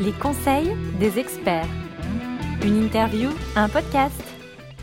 Les 0.00 0.12
conseils 0.12 0.74
des 0.98 1.20
experts. 1.20 1.68
Une 2.64 2.82
interview, 2.82 3.30
un 3.54 3.68
podcast. 3.68 4.20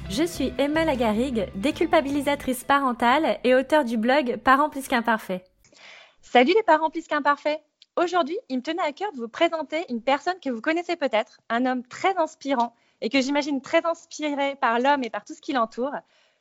Je 0.09 0.23
suis 0.23 0.53
Emma 0.57 0.85
Lagarigue, 0.85 1.49
déculpabilisatrice 1.55 2.63
parentale 2.63 3.37
et 3.43 3.53
auteure 3.53 3.83
du 3.83 3.97
blog 3.97 4.37
Parents 4.37 4.69
plus 4.69 4.87
qu'imparfaits. 4.87 5.43
Salut 6.21 6.53
les 6.55 6.63
parents 6.63 6.89
plus 6.89 7.07
qu'imparfaits. 7.07 7.59
Aujourd'hui, 7.97 8.37
il 8.47 8.59
me 8.59 8.61
tenait 8.61 8.81
à 8.81 8.93
cœur 8.93 9.11
de 9.11 9.17
vous 9.17 9.27
présenter 9.27 9.83
une 9.89 10.01
personne 10.01 10.39
que 10.41 10.49
vous 10.49 10.61
connaissez 10.61 10.95
peut-être, 10.95 11.41
un 11.49 11.65
homme 11.65 11.85
très 11.85 12.15
inspirant 12.15 12.73
et 13.01 13.09
que 13.09 13.19
j'imagine 13.19 13.61
très 13.61 13.85
inspiré 13.85 14.55
par 14.55 14.79
l'homme 14.79 15.03
et 15.03 15.09
par 15.09 15.25
tout 15.25 15.33
ce 15.33 15.41
qui 15.41 15.51
l'entoure. 15.51 15.93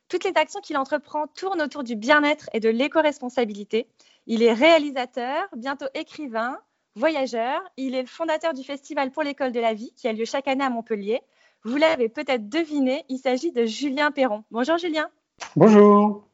Toutes 0.08 0.22
les 0.22 0.36
actions 0.36 0.60
qu'il 0.60 0.76
entreprend 0.76 1.26
tournent 1.26 1.62
autour 1.62 1.82
du 1.82 1.96
bien-être 1.96 2.48
et 2.52 2.60
de 2.60 2.68
l'éco-responsabilité. 2.68 3.88
Il 4.28 4.44
est 4.44 4.52
réalisateur, 4.52 5.48
bientôt 5.56 5.86
écrivain, 5.94 6.56
voyageur. 7.00 7.60
Il 7.76 7.96
est 7.96 8.02
le 8.02 8.06
fondateur 8.06 8.54
du 8.54 8.62
Festival 8.62 9.10
pour 9.10 9.24
l'école 9.24 9.50
de 9.50 9.58
la 9.58 9.74
vie 9.74 9.92
qui 9.96 10.06
a 10.06 10.12
lieu 10.12 10.24
chaque 10.24 10.46
année 10.46 10.62
à 10.62 10.70
Montpellier. 10.70 11.20
Vous 11.64 11.76
l'avez 11.76 12.08
peut-être 12.08 12.48
deviné, 12.48 13.04
il 13.08 13.18
s'agit 13.18 13.50
de 13.52 13.64
Julien 13.64 14.12
Perron. 14.12 14.44
Bonjour 14.50 14.78
Julien. 14.78 15.08
Bonjour. 15.56 16.26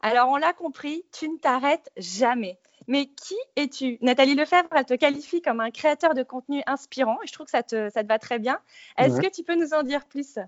Alors 0.00 0.28
on 0.30 0.36
l'a 0.36 0.52
compris, 0.52 1.04
tu 1.12 1.28
ne 1.28 1.36
t'arrêtes 1.36 1.90
jamais. 1.96 2.58
Mais 2.86 3.06
qui 3.06 3.34
es-tu? 3.56 3.98
Nathalie 4.00 4.34
Lefebvre, 4.34 4.68
elle 4.74 4.84
te 4.84 4.94
qualifie 4.94 5.42
comme 5.42 5.60
un 5.60 5.70
créateur 5.70 6.14
de 6.14 6.22
contenu 6.22 6.62
inspirant 6.66 7.18
et 7.22 7.26
je 7.26 7.32
trouve 7.32 7.46
que 7.46 7.50
ça 7.50 7.62
te, 7.62 7.90
ça 7.90 8.02
te 8.02 8.08
va 8.08 8.18
très 8.18 8.38
bien. 8.38 8.58
Est-ce 8.96 9.20
que 9.20 9.28
tu 9.30 9.42
peux 9.42 9.56
nous 9.56 9.74
en 9.74 9.82
dire 9.82 10.06
plus? 10.06 10.38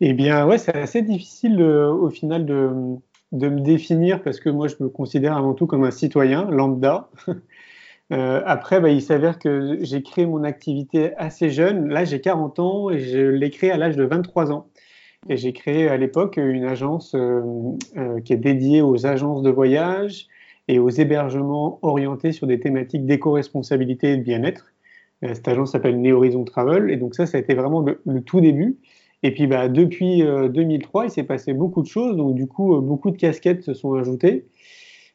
Eh 0.00 0.12
bien, 0.12 0.46
ouais, 0.46 0.58
c'est 0.58 0.76
assez 0.76 1.02
difficile 1.02 1.60
euh, 1.62 1.90
au 1.90 2.10
final 2.10 2.44
de, 2.44 2.70
de, 3.32 3.48
me 3.48 3.60
définir 3.60 4.22
parce 4.22 4.40
que 4.40 4.50
moi, 4.50 4.68
je 4.68 4.74
me 4.80 4.88
considère 4.88 5.36
avant 5.36 5.54
tout 5.54 5.66
comme 5.66 5.84
un 5.84 5.90
citoyen 5.90 6.50
lambda. 6.50 7.08
Euh, 8.12 8.42
après, 8.44 8.80
bah, 8.80 8.90
il 8.90 9.02
s'avère 9.02 9.38
que 9.38 9.78
j'ai 9.82 10.02
créé 10.02 10.26
mon 10.26 10.42
activité 10.42 11.14
assez 11.16 11.50
jeune. 11.50 11.88
Là, 11.88 12.04
j'ai 12.04 12.20
40 12.20 12.58
ans 12.58 12.90
et 12.90 12.98
je 12.98 13.18
l'ai 13.18 13.50
créé 13.50 13.70
à 13.70 13.76
l'âge 13.76 13.96
de 13.96 14.04
23 14.04 14.52
ans. 14.52 14.66
Et 15.28 15.36
j'ai 15.36 15.52
créé 15.52 15.88
à 15.88 15.96
l'époque 15.96 16.38
une 16.38 16.64
agence 16.64 17.14
euh, 17.14 17.42
euh, 17.96 18.20
qui 18.20 18.32
est 18.32 18.38
dédiée 18.38 18.80
aux 18.80 19.06
agences 19.06 19.42
de 19.42 19.50
voyage 19.50 20.28
et 20.66 20.78
aux 20.78 20.88
hébergements 20.88 21.78
orientés 21.82 22.32
sur 22.32 22.46
des 22.46 22.58
thématiques 22.58 23.04
d'éco-responsabilité 23.04 24.12
et 24.12 24.16
de 24.16 24.22
bien-être. 24.22 24.72
Euh, 25.22 25.34
cette 25.34 25.46
agence 25.46 25.72
s'appelle 25.72 26.00
Neo 26.00 26.16
Horizon 26.16 26.44
Travel. 26.44 26.90
Et 26.90 26.96
donc 26.96 27.14
ça, 27.14 27.26
ça 27.26 27.36
a 27.36 27.40
été 27.40 27.54
vraiment 27.54 27.80
le, 27.80 28.00
le 28.06 28.22
tout 28.22 28.40
début. 28.40 28.78
Et 29.22 29.32
puis 29.34 29.46
bah, 29.46 29.68
depuis 29.68 30.22
2003, 30.22 31.04
il 31.04 31.10
s'est 31.10 31.24
passé 31.24 31.52
beaucoup 31.52 31.82
de 31.82 31.86
choses. 31.86 32.16
Donc 32.16 32.34
du 32.34 32.46
coup, 32.46 32.80
beaucoup 32.80 33.10
de 33.10 33.18
casquettes 33.18 33.62
se 33.62 33.74
sont 33.74 33.92
ajoutées. 33.92 34.46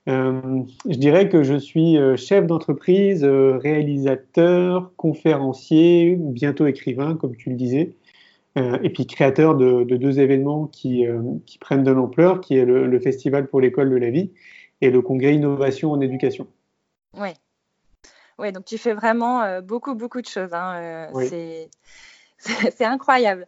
Euh, 0.08 0.62
je 0.88 0.98
dirais 0.98 1.30
que 1.30 1.44
je 1.44 1.56
suis 1.56 1.98
euh, 1.98 2.16
chef 2.16 2.46
d'entreprise, 2.46 3.24
euh, 3.24 3.58
réalisateur, 3.58 4.92
conférencier, 4.98 6.16
bientôt 6.18 6.68
écrivain, 6.68 7.16
comme 7.16 7.36
tu 7.36 7.50
le 7.50 7.56
disais, 7.56 7.96
et 8.84 8.90
puis 8.90 9.06
créateur 9.06 9.56
de, 9.56 9.84
de 9.84 9.98
deux 9.98 10.22
événements 10.22 10.68
qui, 10.68 11.06
qui, 11.46 11.58
prennent 11.58 11.84
de 11.84 11.92
l'ampleur, 11.92 12.40
qui 12.40 12.56
est 12.56 12.64
le, 12.64 12.88
le 12.88 13.00
Festival 13.02 13.48
pour 13.48 13.60
l'école 13.60 13.90
de 13.90 13.98
la 13.98 14.10
vie 14.10 14.32
et 14.80 14.92
le 14.92 15.02
Congrès 15.02 15.36
Innovation 15.36 15.92
en 15.92 16.00
éducation. 16.00 16.48
Oui. 17.16 17.32
Oui, 18.40 18.54
donc 18.54 18.64
tu 18.64 18.78
fais 18.78 18.94
vraiment 18.94 19.60
beaucoup, 19.60 19.94
beaucoup 19.94 20.22
de 20.22 20.26
choses. 20.26 20.54
Hein. 20.54 21.10
Oui. 21.14 21.28
C'est 22.38 22.86
incroyable. 22.86 23.46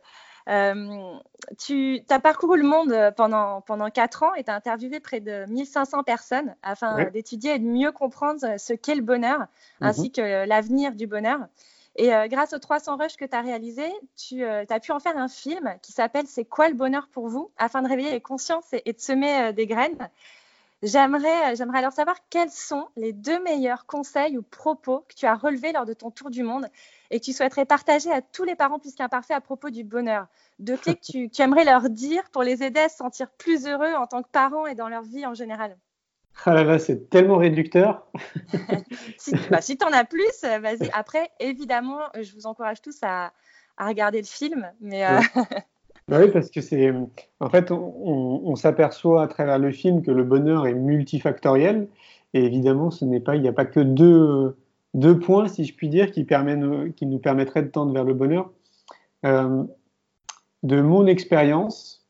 Euh, 0.48 1.14
tu 1.58 2.02
as 2.10 2.20
parcouru 2.20 2.58
le 2.58 2.64
monde 2.64 3.14
pendant, 3.18 3.62
pendant 3.62 3.90
4 3.90 4.24
ans 4.24 4.34
et 4.36 4.44
tu 4.44 4.52
as 4.52 4.56
interviewé 4.56 5.00
près 5.00 5.20
de 5.20 5.46
1500 5.50 6.04
personnes 6.04 6.56
afin 6.64 6.96
ouais. 6.96 7.12
d'étudier 7.12 7.56
et 7.56 7.60
de 7.60 7.66
mieux 7.66 7.92
comprendre 7.92 8.40
ce 8.58 8.74
qu'est 8.74 8.96
le 8.96 9.02
bonheur 9.02 9.48
ainsi 9.82 10.12
que 10.12 10.46
l'avenir 10.46 10.94
du 10.94 11.08
bonheur. 11.08 11.40
Et 11.98 12.14
euh, 12.14 12.28
grâce 12.28 12.54
aux 12.54 12.60
300 12.60 12.98
rushs 12.98 13.18
que 13.18 13.26
tu 13.26 13.36
as 13.36 13.42
réalisés, 13.42 13.92
tu 14.16 14.44
euh, 14.44 14.64
as 14.70 14.80
pu 14.80 14.92
en 14.92 15.00
faire 15.00 15.18
un 15.18 15.28
film 15.28 15.76
qui 15.82 15.92
s'appelle 15.92 16.28
C'est 16.28 16.46
quoi 16.46 16.70
le 16.70 16.76
bonheur 16.76 17.08
pour 17.12 17.28
vous? 17.28 17.50
afin 17.58 17.82
de 17.82 17.90
réveiller 17.90 18.12
les 18.12 18.22
consciences 18.22 18.72
et, 18.72 18.84
et 18.86 18.94
de 18.94 19.00
semer 19.00 19.48
euh, 19.48 19.52
des 19.52 19.66
graines. 19.66 20.10
J'aimerais, 20.84 21.56
j'aimerais 21.56 21.80
alors 21.80 21.92
savoir 21.92 22.18
quels 22.30 22.52
sont 22.52 22.88
les 22.96 23.12
deux 23.12 23.42
meilleurs 23.42 23.88
conseils 23.88 24.38
ou 24.38 24.44
propos 24.44 25.06
que 25.10 25.16
tu 25.16 25.26
as 25.26 25.34
relevés 25.34 25.72
lors 25.72 25.86
de 25.86 25.94
ton 25.94 26.12
tour 26.12 26.30
du 26.30 26.44
monde 26.44 26.68
et 27.10 27.20
que 27.20 27.26
tu 27.26 27.34
souhaiterais 27.34 27.66
partager 27.66 28.12
à 28.12 28.22
tous 28.22 28.44
les 28.44 28.56
parents 28.56 28.78
plus 28.78 28.94
qu'imparfaits 28.94 29.36
à 29.36 29.42
propos 29.42 29.72
du 29.72 29.84
bonheur. 29.84 30.28
Deux 30.60 30.78
clés 30.78 30.96
que 30.96 31.02
tu, 31.02 31.30
tu, 31.30 31.42
aimerais 31.42 31.66
leur 31.66 31.90
dire 31.90 32.22
pour 32.32 32.44
les 32.44 32.64
aider 32.64 32.82
à 32.82 32.90
se 32.90 32.98
sentir 32.98 33.32
plus 33.32 33.66
heureux 33.66 33.94
en 33.94 34.06
tant 34.06 34.22
que 34.22 34.30
parents 34.30 34.68
et 34.68 34.76
dans 34.76 34.88
leur 34.88 35.02
vie 35.02 35.26
en 35.26 35.34
général? 35.34 35.76
Ah 36.46 36.54
là 36.54 36.64
là, 36.64 36.78
c'est 36.78 37.10
tellement 37.10 37.38
réducteur. 37.38 38.06
si 39.18 39.32
bah, 39.50 39.62
si 39.62 39.78
tu 39.78 39.86
en 39.86 39.92
as 39.92 40.06
plus, 40.06 40.44
vas-y. 40.44 40.92
Après, 40.94 41.32
évidemment, 41.40 42.02
je 42.20 42.32
vous 42.36 42.46
encourage 42.46 42.82
tous 42.82 43.00
à, 43.02 43.34
à 43.78 43.88
regarder 43.88 44.20
le 44.20 44.28
film. 44.28 44.72
Mais 44.80 45.08
euh... 45.08 45.20
Bah 46.10 46.20
oui, 46.22 46.32
parce 46.32 46.50
que 46.50 46.62
c'est. 46.62 46.94
En 47.42 47.50
fait, 47.50 47.70
on, 47.72 48.56
s'aperçoit 48.56 49.24
à 49.24 49.28
travers 49.28 49.60
le 49.60 49.72
film 49.72 50.02
que 50.02 50.12
le 50.12 50.24
bonheur 50.24 50.66
est 50.66 50.74
multifactoriel. 50.74 51.88
Et 52.34 52.44
évidemment, 52.46 52.92
ce 52.92 53.04
n'est 53.04 53.20
pas, 53.20 53.36
il 53.36 53.42
n'y 53.42 53.48
a 53.50 53.54
pas 53.54 53.66
que 53.66 53.82
deux, 53.82 54.56
deux 54.94 55.20
points, 55.20 55.48
si 55.50 55.66
je 55.66 55.74
puis 55.76 55.90
dire, 55.90 56.12
qui, 56.12 56.24
permettent, 56.24 56.96
qui 56.96 57.06
nous 57.08 57.20
permettraient 57.20 57.64
de 57.64 57.68
tendre 57.70 57.94
vers 57.94 58.06
le 58.06 58.14
bonheur. 58.14 58.52
Euh, 59.26 59.64
de 60.64 60.82
mon 60.82 61.08
expérience, 61.08 62.08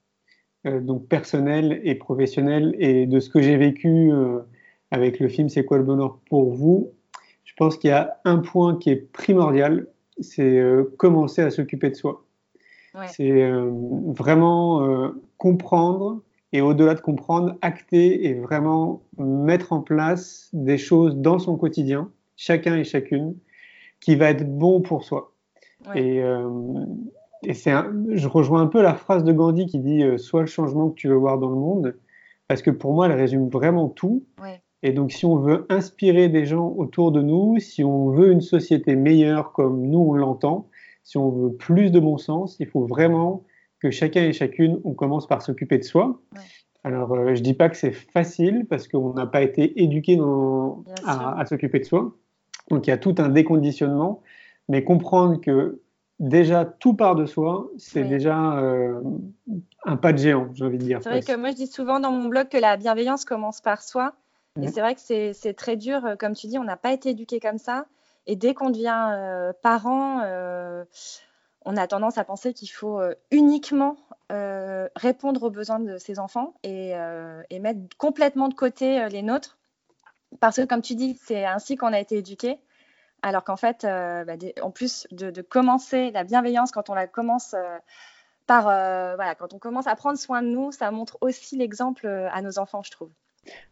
euh, 0.68 0.80
donc 0.80 1.08
personnelle 1.08 1.82
et 1.84 1.96
professionnelle, 1.96 2.76
et 2.80 3.08
de 3.08 3.20
ce 3.20 3.30
que 3.30 3.42
j'ai 3.42 3.58
vécu 3.58 4.12
euh, 4.12 4.40
avec 4.92 5.20
le 5.20 5.28
film 5.28 5.50
C'est 5.50 5.66
quoi 5.66 5.78
le 5.78 5.84
bonheur 5.84 6.20
pour 6.30 6.54
vous, 6.54 6.94
je 7.46 7.54
pense 7.58 7.78
qu'il 7.78 7.90
y 7.90 7.94
a 7.94 8.20
un 8.26 8.38
point 8.40 8.78
qui 8.78 8.92
est 8.92 9.12
primordial, 9.12 9.88
c'est 10.20 10.62
commencer 10.98 11.42
à 11.42 11.52
s'occuper 11.52 11.90
de 11.90 11.96
soi. 11.96 12.27
Ouais. 12.98 13.08
C'est 13.08 13.44
euh, 13.44 13.70
vraiment 14.08 14.84
euh, 14.84 15.10
comprendre 15.38 16.22
et 16.54 16.62
au-delà 16.62 16.96
de 16.96 17.02
comprendre, 17.02 17.56
acter 17.62 18.26
et 18.26 18.34
vraiment 18.34 19.04
mettre 19.18 19.74
en 19.74 19.82
place 19.82 20.50
des 20.54 20.78
choses 20.78 21.18
dans 21.18 21.40
son 21.40 21.58
quotidien, 21.58 22.10
chacun 22.38 22.76
et 22.76 22.86
chacune, 22.86 23.36
qui 24.00 24.16
va 24.16 24.30
être 24.30 24.58
bon 24.58 24.82
pour 24.82 25.04
soi. 25.04 25.34
Ouais. 25.90 26.02
Et, 26.02 26.24
euh, 26.24 26.50
et 27.44 27.54
c'est 27.54 27.74
je 28.12 28.28
rejoins 28.28 28.62
un 28.62 28.68
peu 28.68 28.82
la 28.82 28.96
phrase 28.96 29.24
de 29.24 29.34
Gandhi 29.34 29.66
qui 29.68 29.80
dit 29.80 30.04
Sois 30.18 30.42
le 30.42 30.48
changement 30.48 30.90
que 30.90 30.96
tu 30.96 31.10
veux 31.10 31.16
voir 31.16 31.38
dans 31.38 31.50
le 31.50 31.58
monde, 31.58 31.96
parce 32.48 32.62
que 32.62 32.72
pour 32.72 32.94
moi, 32.94 33.08
elle 33.08 33.20
résume 33.20 33.50
vraiment 33.50 33.90
tout. 33.90 34.24
Ouais. 34.42 34.62
Et 34.84 34.92
donc, 34.92 35.12
si 35.12 35.26
on 35.26 35.38
veut 35.38 35.66
inspirer 35.70 36.30
des 36.30 36.46
gens 36.46 36.74
autour 36.78 37.12
de 37.12 37.22
nous, 37.22 37.60
si 37.60 37.84
on 37.84 38.10
veut 38.10 38.32
une 38.32 38.42
société 38.42 38.96
meilleure 38.96 39.52
comme 39.52 39.82
nous 39.82 40.00
on 40.00 40.14
l'entend, 40.14 40.70
si 41.08 41.18
on 41.18 41.30
veut 41.30 41.54
plus 41.54 41.90
de 41.90 42.02
bon 42.02 42.18
sens, 42.18 42.58
il 42.60 42.68
faut 42.68 42.86
vraiment 42.86 43.46
que 43.80 43.92
chacun 43.92 44.24
et 44.24 44.34
chacune, 44.34 44.82
on 44.84 44.94
commence 44.94 45.26
par 45.26 45.42
s'occuper 45.42 45.78
de 45.78 45.86
soi. 45.86 46.20
Ouais. 46.36 46.42
Alors, 46.84 47.14
euh, 47.14 47.34
je 47.34 47.42
dis 47.42 47.54
pas 47.54 47.70
que 47.70 47.78
c'est 47.78 47.94
facile 47.94 48.66
parce 48.70 48.90
qu'on 48.90 49.14
n'a 49.14 49.26
pas 49.26 49.42
été 49.42 49.82
éduqué 49.82 50.18
dans, 50.18 50.84
à, 51.06 51.40
à 51.40 51.46
s'occuper 51.46 51.80
de 51.80 51.86
soi. 51.86 52.14
Donc, 52.70 52.88
il 52.88 52.90
y 52.90 52.94
a 52.94 52.98
tout 52.98 53.16
un 53.20 53.30
déconditionnement, 53.30 54.22
mais 54.68 54.84
comprendre 54.84 55.40
que 55.40 55.80
déjà 56.20 56.66
tout 56.66 56.94
part 56.94 57.16
de 57.16 57.26
soi, 57.26 57.72
c'est 57.78 58.04
oui. 58.04 58.10
déjà 58.10 58.58
euh, 58.58 59.00
un 59.86 59.96
pas 59.96 60.12
de 60.12 60.18
géant, 60.18 60.50
j'ai 60.56 60.66
envie 60.66 60.78
de 60.78 60.84
dire. 60.84 61.00
C'est 61.02 61.10
vrai 61.10 61.22
que 61.22 61.38
moi, 61.38 61.52
je 61.52 61.56
dis 61.56 61.68
souvent 61.68 62.02
dans 62.02 62.12
mon 62.12 62.28
blog 62.28 62.50
que 62.50 62.58
la 62.58 62.76
bienveillance 62.76 63.24
commence 63.24 63.62
par 63.62 63.82
soi. 63.82 64.14
Mmh. 64.58 64.64
Et 64.64 64.68
c'est 64.68 64.82
vrai 64.82 64.94
que 64.94 65.32
c'est 65.32 65.54
très 65.54 65.78
dur, 65.78 66.02
comme 66.20 66.34
tu 66.34 66.48
dis, 66.48 66.58
on 66.58 66.66
n'a 66.66 66.76
pas 66.76 66.92
été 66.92 67.12
éduqué 67.12 67.40
comme 67.40 67.60
ça. 67.60 67.86
Et 68.28 68.36
dès 68.36 68.54
qu'on 68.54 68.70
devient 68.70 69.10
euh, 69.12 69.54
parent, 69.62 70.22
euh, 70.24 70.84
on 71.64 71.78
a 71.78 71.88
tendance 71.88 72.18
à 72.18 72.26
penser 72.26 72.54
qu'il 72.54 72.70
faut 72.70 73.00
euh, 73.00 73.16
uniquement 73.32 73.98
répondre 74.98 75.44
aux 75.44 75.50
besoins 75.50 75.80
de 75.80 75.98
ses 75.98 76.20
enfants 76.20 76.54
et, 76.62 76.92
et 77.50 77.60
mettre 77.60 77.80
complètement 77.98 78.50
de 78.50 78.54
côté 78.54 79.08
les 79.08 79.22
nôtres. 79.22 79.58
Parce 80.42 80.58
que, 80.58 80.66
comme 80.66 80.82
tu 80.82 80.96
dis, 80.96 81.18
c'est 81.24 81.46
ainsi 81.46 81.78
qu'on 81.78 81.94
a 81.94 82.00
été 82.02 82.18
éduqué. 82.18 82.60
Alors 83.22 83.46
qu'en 83.46 83.56
fait, 83.56 83.84
bah, 83.84 84.34
en 84.62 84.70
plus 84.70 85.08
de, 85.12 85.32
de, 85.32 85.42
commencer 85.42 86.12
la 86.12 86.26
bienveillance, 86.26 86.74
quand 86.74 86.90
on 86.90 86.94
la 86.94 87.08
commence 87.08 87.56
par, 88.48 88.64
voilà, 88.64 89.34
quand 89.36 89.54
on 89.54 89.60
commence 89.60 89.88
à 89.88 89.96
prendre 89.96 90.20
soin 90.20 90.42
de 90.42 90.50
nous, 90.50 90.74
ça 90.74 90.92
montre 90.92 91.18
aussi 91.22 91.56
l'exemple 91.56 92.06
à 92.06 92.42
nos 92.42 92.60
enfants, 92.60 92.84
je 92.84 92.92
trouve. 92.92 93.12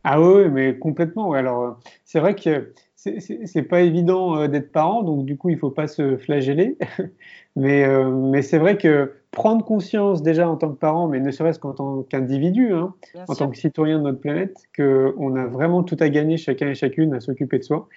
Ah 0.04 0.22
oui, 0.22 0.50
mais 0.50 0.78
complètement. 0.78 1.34
Alors, 1.34 1.80
c'est 2.04 2.20
vrai 2.20 2.36
que 2.36 2.74
c'est 2.96 3.64
pas 3.64 3.82
évident 3.82 4.38
euh, 4.38 4.48
d'être 4.48 4.72
parent, 4.72 5.04
donc 5.04 5.26
du 5.26 5.38
coup, 5.38 5.50
il 5.50 5.58
faut 5.58 5.70
pas 5.70 5.88
se 5.88 6.18
flageller. 6.18 6.78
mais 7.56 7.86
euh, 7.86 8.10
mais 8.10 8.42
c'est 8.42 8.58
vrai 8.58 8.78
que 8.78 9.14
prendre 9.32 9.64
conscience 9.64 10.24
déjà 10.24 10.50
en 10.50 10.56
tant 10.56 10.70
que 10.70 10.78
parent, 10.78 11.08
mais 11.08 11.20
ne 11.20 11.30
serait-ce 11.30 11.60
qu'en 11.60 11.74
tant 11.74 12.04
qu'individu, 12.04 12.74
hein, 12.74 12.94
en 13.28 13.34
sûr. 13.34 13.46
tant 13.46 13.52
que 13.52 13.58
citoyen 13.58 14.00
de 14.00 14.04
notre 14.04 14.20
planète, 14.20 14.58
qu'on 14.76 15.36
a 15.36 15.46
vraiment 15.46 15.84
tout 15.84 15.98
à 16.00 16.10
gagner, 16.10 16.38
chacun 16.38 16.70
et 16.70 16.76
chacune, 16.76 17.14
à 17.14 17.20
s'occuper 17.20 17.60
de 17.60 17.64
soi. 17.64 17.88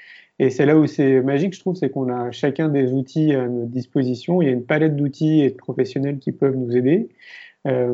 Et 0.40 0.50
c'est 0.50 0.66
là 0.66 0.76
où 0.76 0.86
c'est 0.86 1.20
magique, 1.20 1.54
je 1.54 1.60
trouve, 1.60 1.74
c'est 1.74 1.90
qu'on 1.90 2.12
a 2.12 2.30
chacun 2.30 2.68
des 2.68 2.92
outils 2.92 3.34
à 3.34 3.48
notre 3.48 3.70
disposition. 3.70 4.40
Il 4.40 4.46
y 4.46 4.48
a 4.48 4.52
une 4.52 4.64
palette 4.64 4.94
d'outils 4.94 5.40
et 5.40 5.50
de 5.50 5.56
professionnels 5.56 6.18
qui 6.18 6.32
peuvent 6.32 6.56
nous 6.56 6.76
aider. 6.76 7.08
Euh, 7.68 7.92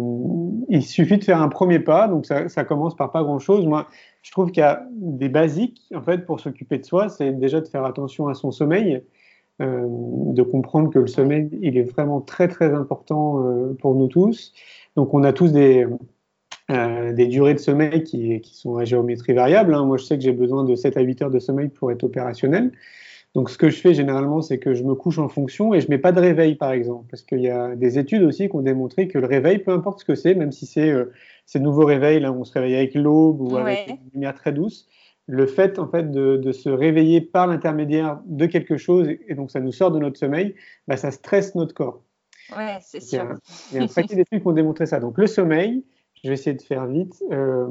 il 0.68 0.82
suffit 0.82 1.18
de 1.18 1.24
faire 1.24 1.40
un 1.42 1.48
premier 1.48 1.80
pas, 1.80 2.08
donc 2.08 2.26
ça, 2.26 2.64
commence 2.64 2.96
par 2.96 3.12
pas 3.12 3.22
grand-chose. 3.22 3.66
Moi, 3.66 3.86
je 4.22 4.30
trouve 4.30 4.50
qu'il 4.50 4.60
y 4.60 4.64
a 4.64 4.86
des 4.92 5.28
basiques 5.28 5.82
en 5.94 6.02
fait 6.02 6.24
pour 6.26 6.40
s'occuper 6.40 6.78
de 6.78 6.84
soi, 6.84 7.08
c'est 7.08 7.32
déjà 7.32 7.60
de 7.60 7.66
faire 7.66 7.84
attention 7.84 8.28
à 8.28 8.34
son 8.34 8.50
sommeil. 8.50 9.02
de 9.60 10.42
comprendre 10.42 10.90
que 10.90 10.98
le 10.98 11.06
sommeil, 11.06 11.48
il 11.62 11.76
est 11.76 11.82
vraiment 11.82 12.20
très 12.20 12.48
très 12.48 12.72
important 12.74 13.44
pour 13.80 13.94
nous 13.94 14.08
tous. 14.08 14.52
Donc 14.96 15.14
on 15.14 15.22
a 15.24 15.32
tous 15.32 15.52
des, 15.52 15.86
durées 16.68 17.54
de 17.54 17.58
sommeil 17.58 18.04
qui, 18.04 18.40
qui, 18.40 18.56
sont 18.56 18.76
à 18.76 18.84
géométrie 18.84 19.32
variable. 19.32 19.74
Hein. 19.74 19.84
Moi, 19.84 19.96
je 19.96 20.04
sais 20.04 20.16
que 20.16 20.22
j'ai 20.22 20.32
besoin 20.32 20.64
de 20.64 20.74
7 20.74 20.96
à 20.96 21.00
8 21.00 21.22
heures 21.22 21.30
de 21.30 21.38
sommeil 21.38 21.68
pour 21.68 21.90
être 21.90 22.04
opérationnel. 22.04 22.72
Donc, 23.34 23.50
ce 23.50 23.58
que 23.58 23.68
je 23.68 23.80
fais 23.80 23.94
généralement, 23.94 24.42
c'est 24.42 24.58
que 24.58 24.74
je 24.74 24.84
me 24.84 24.94
couche 24.94 25.18
en 25.18 25.28
fonction 25.28 25.74
et 25.74 25.80
je 25.80 25.90
mets 25.90 25.98
pas 25.98 26.12
de 26.12 26.20
réveil, 26.20 26.54
par 26.54 26.70
exemple, 26.70 27.06
parce 27.10 27.22
qu'il 27.22 27.40
y 27.40 27.48
a 27.48 27.74
des 27.74 27.98
études 27.98 28.22
aussi 28.22 28.48
qui 28.48 28.54
ont 28.54 28.62
démontré 28.62 29.08
que 29.08 29.18
le 29.18 29.26
réveil, 29.26 29.58
peu 29.58 29.72
importe 29.72 30.00
ce 30.00 30.04
que 30.04 30.14
c'est, 30.14 30.34
même 30.34 30.52
si 30.52 30.66
c'est 30.66 30.88
euh, 30.90 31.12
ces 31.44 31.58
nouveaux 31.58 31.84
réveils, 31.84 32.20
là, 32.20 32.30
où 32.30 32.40
on 32.40 32.44
se 32.44 32.52
réveille 32.52 32.76
avec 32.76 32.94
l'aube 32.94 33.40
ou 33.40 33.56
avec 33.56 33.88
une 33.88 34.10
lumière 34.14 34.34
très 34.34 34.52
douce, 34.52 34.86
le 35.26 35.46
fait, 35.46 35.80
en 35.80 35.88
fait, 35.88 36.12
de, 36.12 36.36
de 36.36 36.52
se 36.52 36.68
réveiller 36.68 37.20
par 37.20 37.48
l'intermédiaire 37.48 38.20
de 38.26 38.46
quelque 38.46 38.76
chose, 38.76 39.08
et 39.26 39.34
donc 39.34 39.50
ça 39.50 39.58
nous 39.58 39.72
sort 39.72 39.90
de 39.90 39.98
notre 39.98 40.18
sommeil, 40.18 40.54
bah, 40.86 40.96
ça 40.96 41.10
stresse 41.10 41.56
notre 41.56 41.74
corps. 41.74 42.02
Ouais, 42.56 42.78
c'est 42.82 43.00
sûr. 43.00 43.24
Il 43.72 43.78
y 43.78 43.80
a 43.80 43.84
un 43.84 43.88
paquet 43.88 44.14
d'études 44.14 44.42
qui 44.42 44.46
ont 44.46 44.52
démontré 44.52 44.86
ça. 44.86 45.00
Donc, 45.00 45.18
le 45.18 45.26
sommeil, 45.26 45.82
je 46.22 46.28
vais 46.28 46.34
essayer 46.34 46.54
de 46.54 46.62
faire 46.62 46.86
vite, 46.86 47.22
euh, 47.32 47.66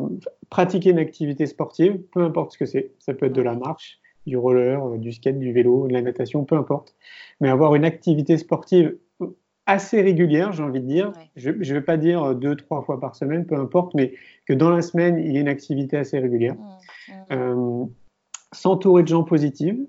pratiquer 0.50 0.89
une 0.89 1.00
activité 1.00 1.45
sportive, 1.45 2.00
peu 2.12 2.21
importe 2.21 2.54
ce 2.54 2.57
que 2.57 2.66
c'est, 2.66 2.92
ça 3.00 3.13
peut 3.13 3.27
être 3.27 3.33
de 3.33 3.42
la 3.42 3.56
marche, 3.56 4.00
du 4.25 4.37
roller, 4.37 4.85
euh, 4.85 4.97
du 4.97 5.11
skate, 5.11 5.39
du 5.39 5.51
vélo, 5.51 5.87
de 5.87 5.93
la 5.93 6.01
natation, 6.01 6.45
peu 6.45 6.55
importe. 6.55 6.95
Mais 7.41 7.49
avoir 7.49 7.75
une 7.75 7.85
activité 7.85 8.37
sportive 8.37 8.95
assez 9.65 10.01
régulière, 10.01 10.51
j'ai 10.51 10.63
envie 10.63 10.81
de 10.81 10.87
dire. 10.87 11.13
Je 11.35 11.51
ne 11.51 11.73
vais 11.73 11.81
pas 11.81 11.97
dire 11.97 12.23
euh, 12.23 12.33
deux, 12.33 12.55
trois 12.55 12.81
fois 12.81 12.99
par 12.99 13.15
semaine, 13.15 13.45
peu 13.45 13.55
importe, 13.55 13.93
mais 13.93 14.13
que 14.45 14.53
dans 14.53 14.69
la 14.69 14.81
semaine, 14.81 15.17
il 15.19 15.33
y 15.33 15.37
ait 15.37 15.41
une 15.41 15.47
activité 15.47 15.97
assez 15.97 16.19
régulière. 16.19 16.55
Mmh, 16.55 17.11
mmh. 17.11 17.13
Euh, 17.31 17.85
s'entourer 18.51 19.03
de 19.03 19.07
gens 19.07 19.23
positifs, 19.23 19.79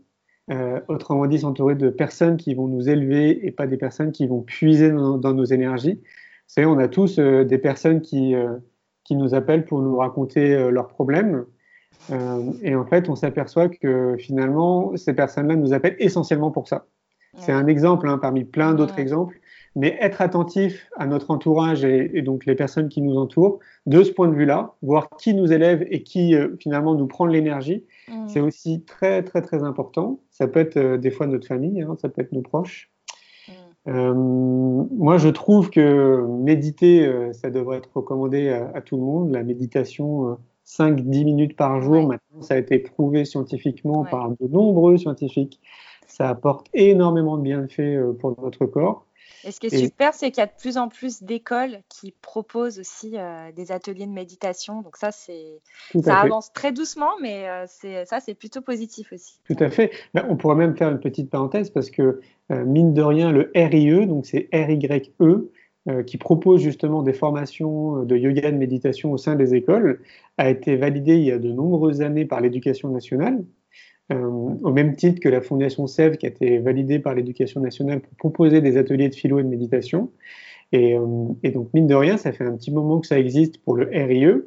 autrement 0.89 1.27
dit, 1.27 1.39
s'entourer 1.39 1.75
de 1.75 1.91
personnes 1.91 2.37
qui 2.37 2.55
vont 2.55 2.67
nous 2.67 2.89
élever 2.89 3.47
et 3.47 3.51
pas 3.51 3.67
des 3.67 3.77
personnes 3.77 4.11
qui 4.11 4.27
vont 4.27 4.41
puiser 4.41 4.91
dans, 4.91 5.35
nos 5.35 5.45
énergies. 5.45 6.01
Vous 6.03 6.49
savez, 6.49 6.67
on 6.67 6.79
a 6.79 6.89
tous 6.89 7.19
des 7.19 7.59
personnes 7.59 8.01
qui, 8.01 8.35
qui 9.05 9.17
nous 9.17 9.35
appellent 9.35 9.67
pour 9.67 9.83
nous 9.83 9.97
raconter 9.99 10.71
leurs 10.71 10.89
problèmes. 10.89 11.45
Euh, 12.11 12.53
et 12.63 12.75
en 12.75 12.85
fait, 12.85 13.09
on 13.09 13.15
s'aperçoit 13.15 13.69
que 13.69 14.17
finalement, 14.19 14.97
ces 14.97 15.15
personnes-là 15.15 15.57
nous 15.57 15.73
appellent 15.73 15.97
essentiellement 15.99 16.51
pour 16.51 16.69
ça. 16.69 16.87
C'est 17.37 17.53
un 17.53 17.67
exemple 17.67 18.09
hein, 18.09 18.19
parmi 18.19 18.45
plein 18.45 18.75
d'autres 18.75 19.01
exemples, 19.01 19.41
mais 19.75 19.97
être 20.01 20.23
attentif 20.23 20.89
à 20.97 21.07
notre 21.07 21.33
entourage 21.33 21.85
et, 21.85 22.23
donc 22.23 22.47
les 22.47 22.55
personnes 22.55 22.89
qui 22.89 23.03
nous 23.03 23.17
entourent, 23.17 23.59
de 23.87 24.05
ce 24.05 24.13
point 24.13 24.29
de 24.29 24.35
vue-là, 24.35 24.75
voir 24.83 25.11
qui 25.19 25.35
nous 25.35 25.53
élève 25.53 25.85
et 25.91 26.05
qui 26.05 26.37
euh, 26.37 26.55
finalement 26.61 26.95
nous 26.95 27.09
prend 27.09 27.27
de 27.27 27.33
l'énergie, 27.33 27.85
mm. 28.09 28.29
c'est 28.29 28.39
aussi 28.39 28.83
très 28.83 29.25
très 29.25 29.43
très 29.43 29.65
important. 29.65 30.21
Ça 30.31 30.47
peut 30.47 30.61
être 30.61 30.77
euh, 30.77 30.97
des 30.97 31.11
fois 31.11 31.27
notre 31.27 31.49
famille, 31.49 31.83
hein, 31.83 31.97
ça 32.01 32.09
peut 32.09 32.23
être 32.23 32.31
nos 32.31 32.43
proches. 32.43 32.89
Mm. 33.87 34.87
moi, 34.93 35.19
je 35.19 35.29
trouve 35.29 35.71
que 35.71 36.25
méditer, 36.25 37.11
ça 37.33 37.51
devrait 37.51 37.79
être 37.79 37.91
recommandé 37.93 38.49
à, 38.51 38.71
à, 38.75 38.81
tout 38.81 38.97
le 38.97 39.03
monde. 39.03 39.33
La 39.33 39.43
méditation 39.43 40.39
5-10 40.67 41.25
minutes 41.25 41.57
par 41.57 41.81
jour. 41.81 42.07
Maintenant, 42.07 42.43
ça 42.43 42.55
a 42.55 42.59
été 42.59 42.79
prouvé 42.79 43.25
scientifiquement 43.25 44.05
par 44.05 44.31
de 44.31 44.49
nombreux 44.49 44.97
scientifiques. 44.97 45.61
Ça 46.07 46.29
apporte 46.29 46.69
énormément 46.75 47.37
de 47.39 47.43
bienfaits 47.43 47.81
euh, 47.81 48.13
pour 48.13 48.41
notre 48.41 48.67
corps. 48.67 49.07
Et 49.47 49.51
ce 49.51 49.61
qui 49.61 49.67
est 49.67 49.77
super, 49.77 50.15
c'est 50.15 50.31
qu'il 50.31 50.41
y 50.41 50.45
a 50.45 50.47
de 50.47 50.53
plus 50.59 50.79
en 50.79 50.89
plus 50.89 51.23
d'écoles 51.23 51.81
qui 51.89 52.15
proposent 52.23 52.79
aussi 52.79 53.13
euh, 53.15 53.53
des 53.53 53.73
ateliers 53.73 54.07
de 54.07 54.13
méditation. 54.13 54.81
Donc 54.81 54.97
ça, 54.97 55.13
c'est 55.13 55.61
ça 56.03 56.21
avance 56.21 56.53
très 56.53 56.73
doucement, 56.73 57.11
mais 57.21 57.49
euh, 57.49 57.65
c'est 57.69 58.07
ça, 58.07 58.21
c'est 58.21 58.35
plutôt 58.35 58.63
positif 58.63 59.13
aussi. 59.13 59.41
Tout 59.47 59.57
à 59.61 59.69
fait. 59.69 59.91
Ben, 60.15 60.25
on 60.31 60.37
pourrait 60.37 60.57
même 60.57 60.77
faire 60.77 60.89
une 60.91 61.01
petite 61.01 61.31
parenthèse 61.31 61.69
parce 61.71 61.91
que 61.91 62.21
mine 62.51 62.95
de 62.95 63.03
rien, 63.03 63.33
le 63.33 63.51
RIE, 63.55 64.07
donc 64.07 64.27
c'est 64.27 64.49
R 64.53 64.71
Y 64.71 65.13
E, 65.21 65.25
euh, 65.25 65.53
qui 66.07 66.17
propose 66.17 66.63
justement 66.63 67.03
des 67.03 67.13
formations 67.13 68.03
euh, 68.03 68.05
de 68.05 68.17
yoga 68.17 68.49
et 68.49 68.53
de 68.53 68.57
méditation 68.57 69.13
au 69.13 69.19
sein 69.19 69.35
des 69.37 69.55
écoles, 69.55 70.01
a 70.39 70.51
été 70.51 70.77
validé 70.77 71.17
il 71.17 71.25
y 71.25 71.33
a 71.33 71.39
de 71.39 71.53
nombreuses 71.53 72.01
années 72.01 72.25
par 72.25 72.41
l'éducation 72.41 72.89
nationale, 72.89 73.45
euh, 74.13 74.17
au 74.17 74.73
même 74.73 74.97
titre 74.97 75.21
que 75.21 75.29
la 75.29 75.41
Fondation 75.41 75.87
SEV 75.87 76.17
qui 76.17 76.27
a 76.27 76.29
été 76.31 76.59
validée 76.59 76.99
par 76.99 77.15
l'éducation 77.15 77.61
nationale 77.61 78.01
pour 78.01 78.17
proposer 78.17 78.61
des 78.61 78.77
ateliers 78.77 79.09
de 79.09 79.15
philo 79.15 79.39
et 79.39 79.43
de 79.43 79.49
méditation. 79.49 80.11
Et, 80.73 80.97
et, 81.45 81.51
donc, 81.51 81.73
mine 81.73 81.87
de 81.87 81.95
rien, 81.95 82.17
ça 82.17 82.33
fait 82.33 82.45
un 82.45 82.57
petit 82.57 82.73
moment 82.73 82.99
que 82.99 83.07
ça 83.07 83.19
existe 83.19 83.59
pour 83.59 83.77
le 83.77 83.89
RIE. 83.93 84.43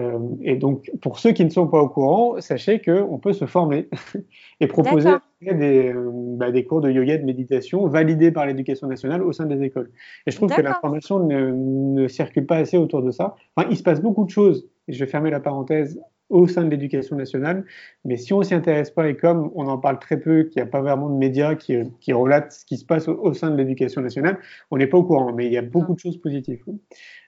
Euh, 0.00 0.18
et 0.42 0.56
donc, 0.56 0.90
pour 1.00 1.18
ceux 1.18 1.32
qui 1.32 1.44
ne 1.44 1.50
sont 1.50 1.66
pas 1.66 1.80
au 1.80 1.88
courant, 1.88 2.40
sachez 2.40 2.80
qu'on 2.80 3.18
peut 3.18 3.32
se 3.32 3.44
former 3.44 3.88
et 4.60 4.66
proposer 4.66 5.10
des, 5.42 5.92
euh, 5.92 6.10
bah, 6.12 6.50
des, 6.50 6.64
cours 6.64 6.80
de 6.80 6.90
yoga 6.90 7.14
et 7.14 7.18
de 7.18 7.24
méditation 7.24 7.86
validés 7.86 8.32
par 8.32 8.46
l'éducation 8.46 8.86
nationale 8.86 9.22
au 9.22 9.32
sein 9.32 9.46
des 9.46 9.62
écoles. 9.62 9.90
Et 10.26 10.30
je 10.30 10.36
trouve 10.36 10.50
que 10.50 10.60
l'information 10.60 11.20
ne, 11.20 11.50
ne, 11.50 12.08
circule 12.08 12.46
pas 12.46 12.56
assez 12.56 12.76
autour 12.76 13.02
de 13.02 13.10
ça. 13.10 13.36
Enfin, 13.56 13.68
il 13.70 13.76
se 13.76 13.82
passe 13.82 14.00
beaucoup 14.00 14.24
de 14.24 14.30
choses, 14.30 14.68
et 14.88 14.92
je 14.92 15.04
vais 15.04 15.10
fermer 15.10 15.30
la 15.30 15.40
parenthèse, 15.40 16.00
au 16.30 16.46
sein 16.46 16.64
de 16.64 16.70
l'éducation 16.70 17.16
nationale, 17.16 17.64
mais 18.04 18.16
si 18.16 18.32
on 18.32 18.42
s'y 18.42 18.54
intéresse 18.54 18.90
pas, 18.90 19.08
et 19.08 19.16
comme 19.16 19.50
on 19.54 19.66
en 19.66 19.78
parle 19.78 19.98
très 19.98 20.18
peu, 20.18 20.44
qu'il 20.44 20.62
n'y 20.62 20.68
a 20.68 20.70
pas 20.70 20.80
vraiment 20.80 21.10
de 21.10 21.16
médias 21.16 21.54
qui, 21.56 21.76
qui 22.00 22.12
relatent 22.12 22.52
ce 22.52 22.64
qui 22.64 22.76
se 22.78 22.84
passe 22.84 23.08
au, 23.08 23.34
sein 23.34 23.50
de 23.50 23.56
l'éducation 23.56 24.00
nationale, 24.00 24.38
on 24.70 24.78
n'est 24.78 24.86
pas 24.86 24.98
au 24.98 25.04
courant, 25.04 25.32
mais 25.32 25.46
il 25.46 25.52
y 25.52 25.58
a 25.58 25.62
beaucoup 25.62 25.94
de 25.94 26.00
choses 26.00 26.16
positives. 26.18 26.62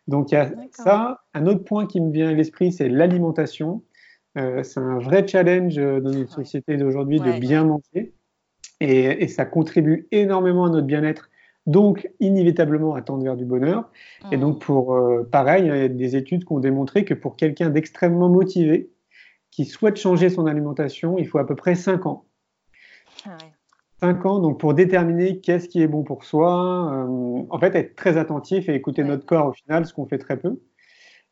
Donc 0.09 0.33
il 0.33 0.35
y 0.35 0.39
a 0.39 0.51
ça. 0.71 1.21
Un 1.35 1.47
autre 1.47 1.65
point 1.65 1.87
qui 1.87 2.01
me 2.01 2.13
vient 2.13 2.29
à 2.29 2.33
l'esprit, 2.33 2.73
c'est 2.73 2.89
l'alimentation. 2.89 3.83
Euh, 4.39 4.63
c'est 4.63 4.81
un 4.81 4.99
vrai 4.99 5.27
challenge 5.27 5.79
euh, 5.79 6.01
dans 6.01 6.11
notre 6.11 6.33
société 6.33 6.77
d'aujourd'hui 6.77 7.21
de 7.21 7.39
bien 7.39 7.65
manger. 7.65 8.15
Et, 8.81 9.29
ça 9.29 9.45
contribue 9.45 10.09
énormément 10.11 10.65
à 10.65 10.71
notre 10.71 10.87
bien-être, 10.87 11.31
donc 11.67 12.11
inévitablement 12.21 12.95
à 12.95 13.03
tendre 13.03 13.23
vers 13.23 13.37
du 13.37 13.45
bonheur. 13.45 13.91
Et 14.31 14.37
donc 14.37 14.61
pour 14.61 14.95
euh, 14.95 15.29
pareil, 15.31 15.65
il 15.65 15.69
y 15.69 15.71
a 15.71 15.89
des 15.89 16.17
études 16.17 16.45
qui 16.45 16.53
ont 16.53 16.61
démontré 16.61 17.05
que 17.05 17.15
pour 17.15 17.37
quelqu'un 17.37 17.71
d'extrêmement 17.71 18.29
motivé, 18.29 18.91
qui 19.51 19.67
souhaite 19.67 19.97
changer 19.97 20.31
son 20.31 20.47
alimentation, 20.47 21.19
il 21.19 21.29
faut 21.29 21.39
à 21.39 21.47
peu 21.47 21.55
près 21.55 21.75
5 21.75 22.07
ans. 22.07 22.25
Ah 23.27 23.37
5 24.01 24.27
ans, 24.27 24.39
donc 24.41 24.59
pour 24.59 24.75
déterminer 24.75 25.41
qu'est-ce 25.41 25.69
qui 25.69 25.81
est 25.81 25.87
bon 25.87 26.03
pour 26.03 26.25
soi, 26.25 26.91
euh, 26.93 27.45
en 27.49 27.59
fait, 27.61 27.77
être 27.77 27.95
très 27.95 28.17
attentif 28.17 28.69
et 28.69 28.75
écouter 28.75 29.05
notre 29.05 29.25
corps 29.25 29.47
au 29.47 29.53
final, 29.53 29.87
ce 29.87 29.93
qu'on 29.93 30.07
fait 30.07 30.19
très 30.19 30.37
peu. 30.37 30.61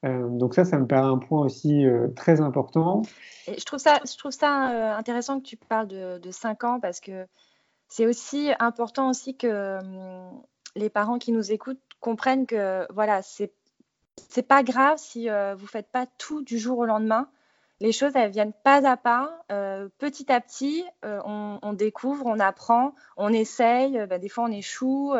Euh, 0.04 0.28
donc 0.28 0.54
ça, 0.54 0.64
ça 0.64 0.78
me 0.78 0.86
paraît 0.86 1.08
un 1.08 1.18
point 1.18 1.40
aussi 1.44 1.84
euh, 1.84 2.08
très 2.14 2.40
important. 2.40 3.02
je 3.48 3.64
trouve 3.64 3.80
ça, 3.80 3.98
je 4.08 4.16
trouve 4.16 4.30
ça 4.30 4.96
intéressant 4.96 5.40
que 5.40 5.44
tu 5.44 5.56
parles 5.56 5.88
de, 5.88 6.18
de 6.18 6.30
5 6.30 6.62
ans 6.62 6.80
parce 6.80 7.00
que 7.00 7.26
c'est 7.90 8.06
aussi 8.06 8.50
important 8.58 9.10
aussi 9.10 9.36
que 9.36 9.78
hum, 9.78 10.42
les 10.76 10.88
parents 10.88 11.18
qui 11.18 11.32
nous 11.32 11.52
écoutent 11.52 11.82
comprennent 12.00 12.46
que 12.46 12.86
voilà, 12.90 13.20
c'est 13.20 13.52
c'est 14.30 14.46
pas 14.46 14.62
grave 14.62 14.96
si 14.96 15.28
vous 15.28 15.66
faites 15.66 15.90
pas 15.90 16.06
tout 16.18 16.42
du 16.42 16.58
jour 16.58 16.78
au 16.78 16.86
lendemain 16.86 17.28
les 17.80 17.92
choses, 17.92 18.12
elles 18.14 18.30
viennent 18.30 18.52
pas 18.52 18.86
à 18.86 18.96
pas, 18.96 19.42
euh, 19.50 19.88
petit 19.98 20.30
à 20.30 20.40
petit, 20.40 20.84
euh, 21.04 21.18
on, 21.24 21.72
découvre, 21.72 22.26
on 22.26 22.38
apprend, 22.38 22.94
on 23.16 23.32
essaye, 23.32 23.98
euh, 23.98 24.06
bah, 24.06 24.18
des 24.18 24.28
fois 24.28 24.44
on 24.44 24.52
échoue, 24.52 25.14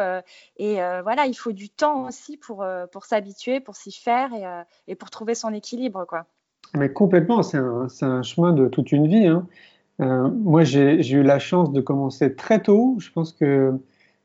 et 0.57 0.75
voilà, 0.75 1.27
il 1.27 1.35
faut 1.35 1.53
du 1.53 1.71
temps 1.71 2.07
aussi 2.07 2.37
pour, 2.37 2.65
pour 2.93 3.05
s'habituer, 3.07 3.61
pour 3.61 3.77
s'y 3.77 3.93
faire 3.93 4.31
et, 4.87 4.95
pour 4.95 5.11
trouver 5.11 5.35
son 5.35 5.53
équilibre. 5.55 6.05
Quoi. 6.05 6.27
Mais 6.75 6.93
complètement, 6.93 7.43
c'est 7.43 7.59
un, 7.59 8.23
chemin 8.23 8.53
de 8.53 8.69
toute 8.69 8.93
une 8.93 9.09
vie. 9.09 9.27
Hein. 9.27 9.47
Moi, 10.01 10.65
j'ai 10.65 11.11
eu 11.11 11.23
la 11.23 11.39
chance 11.39 11.73
de 11.73 11.81
commencer 11.81 12.35
très 12.35 12.61
tôt, 12.61 12.97
je 12.99 13.11
pense 13.11 13.33
que 13.33 13.73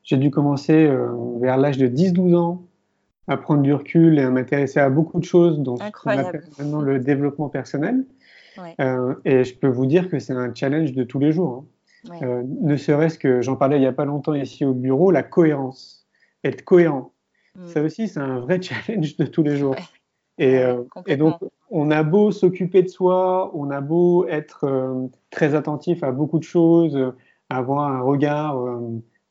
j'ai 0.02 0.16
dû 0.16 0.30
commencer 0.30 0.90
vers 1.40 1.56
l'âge 1.56 1.78
de 1.78 1.88
10-12 1.88 2.36
ans 2.36 2.62
à 3.28 3.36
prendre 3.36 3.62
du 3.62 3.74
recul 3.74 4.18
et 4.18 4.22
à 4.22 4.30
m'intéresser 4.30 4.80
à 4.80 4.88
beaucoup 4.88 5.18
de 5.18 5.24
choses, 5.24 5.58
ce 5.58 6.02
qu'on 6.02 6.10
appelle 6.10 6.44
maintenant 6.58 6.80
le 6.80 6.98
développement 6.98 7.48
personnel. 7.48 8.04
Euh, 8.80 9.14
et 9.24 9.44
je 9.44 9.54
peux 9.54 9.68
vous 9.68 9.86
dire 9.86 10.08
que 10.08 10.18
c'est 10.18 10.32
un 10.32 10.54
challenge 10.54 10.92
de 10.92 11.04
tous 11.04 11.18
les 11.18 11.32
jours. 11.32 11.64
Hein. 12.10 12.18
Euh, 12.22 12.42
ne 12.62 12.76
serait-ce 12.76 13.18
que, 13.18 13.42
j'en 13.42 13.56
parlais 13.56 13.76
il 13.76 13.80
n'y 13.80 13.86
a 13.86 13.92
pas 13.92 14.04
longtemps 14.04 14.34
ici 14.34 14.64
au 14.64 14.72
bureau, 14.72 15.10
la 15.10 15.22
cohérence. 15.22 16.06
Être 16.44 16.62
cohérent. 16.62 17.12
Mm. 17.56 17.66
Ça 17.66 17.82
aussi, 17.82 18.08
c'est 18.08 18.20
un 18.20 18.40
vrai 18.40 18.60
challenge 18.86 19.16
de 19.16 19.26
tous 19.26 19.42
les 19.42 19.56
jours. 19.56 19.76
Et, 20.38 20.58
euh, 20.58 20.84
et, 21.06 21.16
donc, 21.16 21.40
on 21.70 21.90
a 21.90 22.02
beau 22.02 22.30
s'occuper 22.30 22.82
de 22.82 22.88
soi, 22.88 23.50
on 23.54 23.70
a 23.70 23.80
beau 23.80 24.26
être 24.28 24.66
très 25.30 25.54
attentif 25.54 26.02
à 26.02 26.12
beaucoup 26.12 26.38
de 26.38 26.44
choses, 26.44 27.12
avoir 27.50 27.88
un 27.88 28.00
regard 28.00 28.56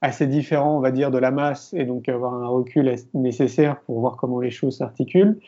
assez 0.01 0.27
différent, 0.27 0.77
on 0.77 0.81
va 0.81 0.91
dire, 0.91 1.11
de 1.11 1.17
la 1.17 1.31
masse, 1.31 1.73
et 1.73 1.85
donc 1.85 2.09
avoir 2.09 2.33
un 2.33 2.47
recul 2.47 2.93
nécessaire 3.13 3.79
pour 3.81 3.99
voir 3.99 4.17
comment 4.17 4.39
les 4.39 4.51
choses 4.51 4.77
s'articulent. 4.77 5.39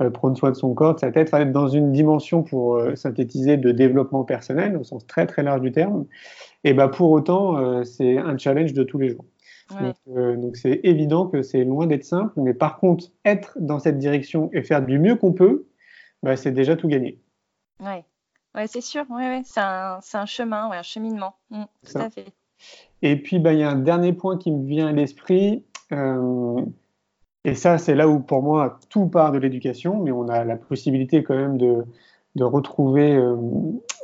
Euh, 0.00 0.08
prendre 0.08 0.36
soin 0.36 0.50
de 0.50 0.56
son 0.56 0.72
corps, 0.72 0.94
de 0.94 1.00
sa 1.00 1.10
tête, 1.10 1.32
être 1.32 1.52
dans 1.52 1.68
une 1.68 1.92
dimension 1.92 2.42
pour 2.42 2.76
euh, 2.76 2.94
synthétiser 2.94 3.56
de 3.56 3.70
développement 3.70 4.24
personnel 4.24 4.76
au 4.76 4.84
sens 4.84 5.06
très 5.06 5.26
très 5.26 5.42
large 5.42 5.60
du 5.60 5.72
terme. 5.72 6.06
Et 6.64 6.72
bah 6.72 6.88
pour 6.88 7.10
autant, 7.10 7.58
euh, 7.58 7.84
c'est 7.84 8.16
un 8.16 8.38
challenge 8.38 8.72
de 8.72 8.82
tous 8.82 8.98
les 8.98 9.10
jours. 9.10 9.24
Donc 10.08 10.56
c'est 10.56 10.80
évident 10.82 11.28
que 11.28 11.42
c'est 11.42 11.62
loin 11.62 11.86
d'être 11.86 12.04
simple, 12.04 12.32
mais 12.38 12.54
par 12.54 12.78
contre, 12.78 13.04
être 13.24 13.56
dans 13.60 13.78
cette 13.78 13.98
direction 13.98 14.50
et 14.52 14.62
faire 14.62 14.84
du 14.84 14.98
mieux 14.98 15.14
qu'on 15.14 15.32
peut, 15.32 15.66
bah, 16.22 16.36
c'est 16.36 16.52
déjà 16.52 16.76
tout 16.76 16.88
gagné. 16.88 17.18
Oui, 17.80 18.02
ouais, 18.54 18.66
c'est 18.66 18.80
sûr, 18.80 19.04
ouais, 19.10 19.28
ouais. 19.28 19.42
c'est 19.44 19.60
un, 19.60 20.00
un, 20.14 20.26
chemin, 20.26 20.70
un 20.70 20.82
cheminement, 20.82 21.34
mmh, 21.50 21.64
tout 21.86 21.98
à 21.98 22.10
fait. 22.10 22.26
Et 23.02 23.16
puis, 23.16 23.38
bah, 23.38 23.52
il 23.52 23.60
y 23.60 23.62
a 23.62 23.70
un 23.70 23.78
dernier 23.78 24.12
point 24.12 24.36
qui 24.36 24.52
me 24.52 24.66
vient 24.66 24.88
à 24.88 24.92
l'esprit. 24.92 25.64
et 27.44 27.54
ça, 27.54 27.78
c'est 27.78 27.94
là 27.94 28.08
où, 28.08 28.20
pour 28.20 28.42
moi, 28.42 28.78
tout 28.90 29.06
part 29.06 29.32
de 29.32 29.38
l'éducation, 29.38 30.02
mais 30.02 30.12
on 30.12 30.28
a 30.28 30.44
la 30.44 30.56
possibilité 30.56 31.22
quand 31.22 31.36
même 31.36 31.56
de, 31.56 31.84
de 32.36 32.44
retrouver 32.44 33.18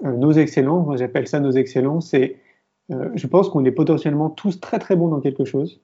nos 0.02 0.32
excellences. 0.32 0.87
Moi, 0.87 0.96
j'appelle 0.96 1.28
ça 1.28 1.38
nos 1.38 1.50
excellences. 1.50 2.14
Et 2.14 2.40
je 2.88 3.26
pense 3.26 3.50
qu'on 3.50 3.66
est 3.66 3.73
potentiellement 3.73 4.30
tous 4.30 4.58
très, 4.58 4.78
très 4.78 4.96
bons 4.96 5.08
dans 5.08 5.20
quelque 5.20 5.44
chose 5.44 5.82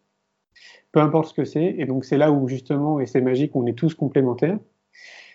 peu 0.93 1.01
importe 1.01 1.29
ce 1.29 1.35
que 1.35 1.45
c'est. 1.45 1.75
Et 1.79 1.87
donc 1.87 2.05
c'est 2.05 2.19
là 2.19 2.31
où 2.31 2.47
justement, 2.47 3.01
et 3.01 3.07
c'est 3.07 3.21
magique, 3.21 3.57
on 3.57 3.67
est 3.67 3.77
tous 3.77 3.95
complémentaires. 3.95 4.59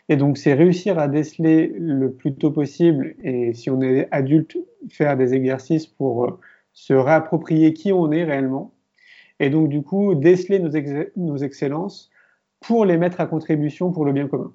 Et 0.10 0.16
donc 0.16 0.38
c'est 0.38 0.54
réussir 0.54 1.00
à 1.00 1.08
déceler 1.08 1.74
le 1.78 2.12
plus 2.12 2.34
tôt 2.34 2.52
possible, 2.52 3.16
et 3.24 3.54
si 3.54 3.70
on 3.70 3.82
est 3.82 4.08
adulte, 4.12 4.58
faire 4.90 5.18
des 5.18 5.34
exercices 5.34 5.88
pour 5.88 6.26
euh, 6.26 6.40
se 6.74 6.94
réapproprier 6.94 7.74
qui 7.74 7.92
on 7.92 8.12
est 8.12 8.24
réellement. 8.24 8.74
Et 9.40 9.50
donc 9.50 9.70
du 9.70 9.82
coup, 9.82 10.16
déceler 10.16 10.60
nos, 10.60 10.72
nos 11.18 11.38
excellences 11.38 12.10
pour 12.62 12.86
les 12.86 12.98
mettre 12.98 13.20
à 13.20 13.28
contribution 13.28 13.92
pour 13.92 14.06
le 14.06 14.14
bien 14.14 14.28
commun. 14.28 14.54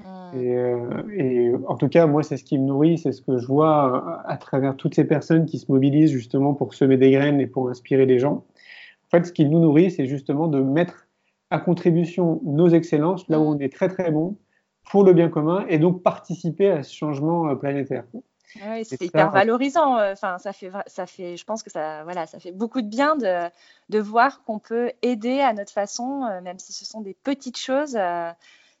Mmh. 0.00 0.04
Et, 0.38 0.56
euh, 0.56 1.02
et, 1.14 1.52
en 1.68 1.76
tout 1.76 1.88
cas, 1.88 2.06
moi, 2.06 2.22
c'est 2.22 2.36
ce 2.36 2.44
qui 2.44 2.58
me 2.58 2.64
nourrit, 2.64 2.98
c'est 2.98 3.12
ce 3.12 3.22
que 3.22 3.38
je 3.38 3.46
vois 3.46 4.22
à 4.26 4.36
travers 4.36 4.76
toutes 4.76 4.94
ces 4.94 5.04
personnes 5.04 5.46
qui 5.46 5.58
se 5.58 5.70
mobilisent 5.70 6.10
justement 6.10 6.54
pour 6.54 6.74
semer 6.74 6.96
des 6.96 7.10
graines 7.10 7.40
et 7.40 7.46
pour 7.46 7.68
inspirer 7.68 8.06
les 8.06 8.18
gens. 8.18 8.44
En 9.06 9.10
fait, 9.10 9.26
ce 9.26 9.32
qui 9.32 9.44
nous 9.44 9.60
nourrit, 9.60 9.90
c'est 9.90 10.06
justement 10.06 10.48
de 10.48 10.60
mettre 10.60 11.06
à 11.50 11.58
contribution 11.58 12.40
nos 12.44 12.68
excellences 12.68 13.28
là 13.28 13.40
où 13.40 13.42
on 13.42 13.58
est 13.58 13.72
très 13.72 13.88
très 13.88 14.10
bon 14.10 14.36
pour 14.90 15.04
le 15.04 15.12
bien 15.12 15.28
commun 15.28 15.64
et 15.68 15.78
donc 15.78 16.02
participer 16.02 16.70
à 16.70 16.82
ce 16.82 16.94
changement 16.94 17.48
euh, 17.48 17.54
planétaire. 17.54 18.04
Oui, 18.66 18.84
c'est 18.84 19.00
hyper 19.00 19.30
valorisant. 19.30 19.96
Euh, 19.96 20.12
enfin, 20.12 20.38
ça 20.38 20.52
fait, 20.52 20.70
ça 20.86 21.06
fait, 21.06 21.36
je 21.36 21.44
pense 21.44 21.62
que 21.62 21.70
ça, 21.70 22.02
voilà, 22.02 22.26
ça 22.26 22.40
fait 22.40 22.50
beaucoup 22.50 22.82
de 22.82 22.88
bien 22.88 23.16
de, 23.16 23.48
de 23.90 23.98
voir 24.00 24.42
qu'on 24.44 24.58
peut 24.58 24.90
aider 25.02 25.40
à 25.40 25.52
notre 25.52 25.72
façon, 25.72 26.24
euh, 26.24 26.40
même 26.40 26.58
si 26.58 26.72
ce 26.72 26.84
sont 26.84 27.00
des 27.00 27.14
petites 27.14 27.58
choses. 27.58 27.96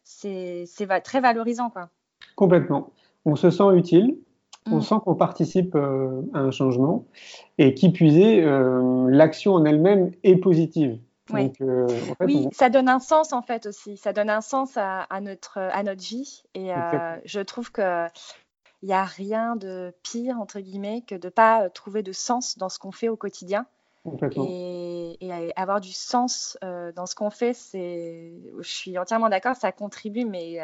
c'est 0.02 0.66
très 1.04 1.20
valorisant, 1.20 1.70
quoi. 1.70 1.88
Complètement. 2.34 2.92
On 3.24 3.36
se 3.36 3.50
sent 3.50 3.76
utile 3.76 4.16
on 4.66 4.76
mm. 4.76 4.82
sent 4.82 4.94
qu'on 5.04 5.14
participe 5.14 5.74
euh, 5.74 6.22
à 6.34 6.40
un 6.40 6.50
changement 6.50 7.06
et 7.58 7.74
qui 7.74 7.90
puisait, 7.90 8.42
euh, 8.42 9.08
l'action 9.10 9.54
en 9.54 9.64
elle-même 9.64 10.10
est 10.22 10.36
positive. 10.36 10.98
Oui, 11.32 11.52
euh, 11.60 11.86
oui 12.20 12.48
ça 12.52 12.70
donne 12.70 12.88
un 12.88 13.00
sens 13.00 13.32
en 13.32 13.42
fait 13.42 13.66
aussi. 13.66 13.96
Ça 13.96 14.12
donne 14.12 14.30
un 14.30 14.40
sens 14.40 14.76
à, 14.76 15.06
notre, 15.20 15.58
à 15.58 15.82
notre 15.82 16.02
vie. 16.02 16.44
Et 16.54 16.70
je 17.24 17.40
trouve 17.40 17.72
qu'il 17.72 18.10
n'y 18.82 18.92
a 18.92 19.04
rien 19.04 19.56
de 19.56 19.92
pire, 20.02 20.38
entre 20.40 20.60
guillemets, 20.60 21.02
que 21.06 21.14
de 21.14 21.26
ne 21.26 21.30
pas 21.30 21.70
trouver 21.70 22.02
de 22.02 22.12
sens 22.12 22.58
dans 22.58 22.68
ce 22.68 22.78
qu'on 22.78 22.92
fait 22.92 23.08
au 23.08 23.16
quotidien. 23.16 23.66
Et, 24.34 25.18
et, 25.20 25.52
avoir 25.56 25.80
du 25.80 25.92
sens 25.92 26.58
dans 26.62 27.06
ce 27.06 27.14
qu'on 27.14 27.30
fait, 27.30 27.52
c'est, 27.52 28.32
je 28.58 28.68
suis 28.68 28.98
entièrement 28.98 29.28
d'accord, 29.28 29.56
ça 29.56 29.72
contribue 29.72 30.24
mais 30.24 30.58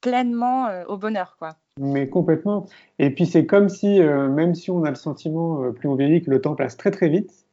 pleinement 0.00 0.68
au 0.86 0.96
bonheur, 0.96 1.36
quoi. 1.38 1.56
Mais 1.78 2.08
complètement. 2.08 2.66
Et 2.98 3.10
puis 3.10 3.26
c'est 3.26 3.44
comme 3.44 3.68
si, 3.68 4.00
euh, 4.00 4.28
même 4.28 4.54
si 4.54 4.70
on 4.70 4.84
a 4.84 4.88
le 4.88 4.96
sentiment, 4.96 5.62
euh, 5.62 5.72
plus 5.72 5.88
on 5.88 5.94
vieillit, 5.94 6.22
que 6.22 6.30
le 6.30 6.40
temps 6.40 6.54
passe 6.54 6.76
très 6.76 6.90
très 6.90 7.08
vite, 7.08 7.45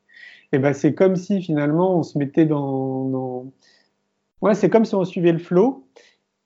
et 0.53 0.59
ben 0.59 0.73
c'est 0.73 0.93
comme 0.93 1.15
si 1.15 1.41
finalement 1.41 1.97
on 1.97 2.03
se 2.03 2.17
mettait 2.17 2.45
dans, 2.45 3.05
dans... 3.09 3.51
ouais, 4.41 4.53
c'est 4.53 4.69
comme 4.69 4.85
si 4.85 4.95
on 4.95 5.03
suivait 5.03 5.31
le 5.31 5.39
flot 5.39 5.87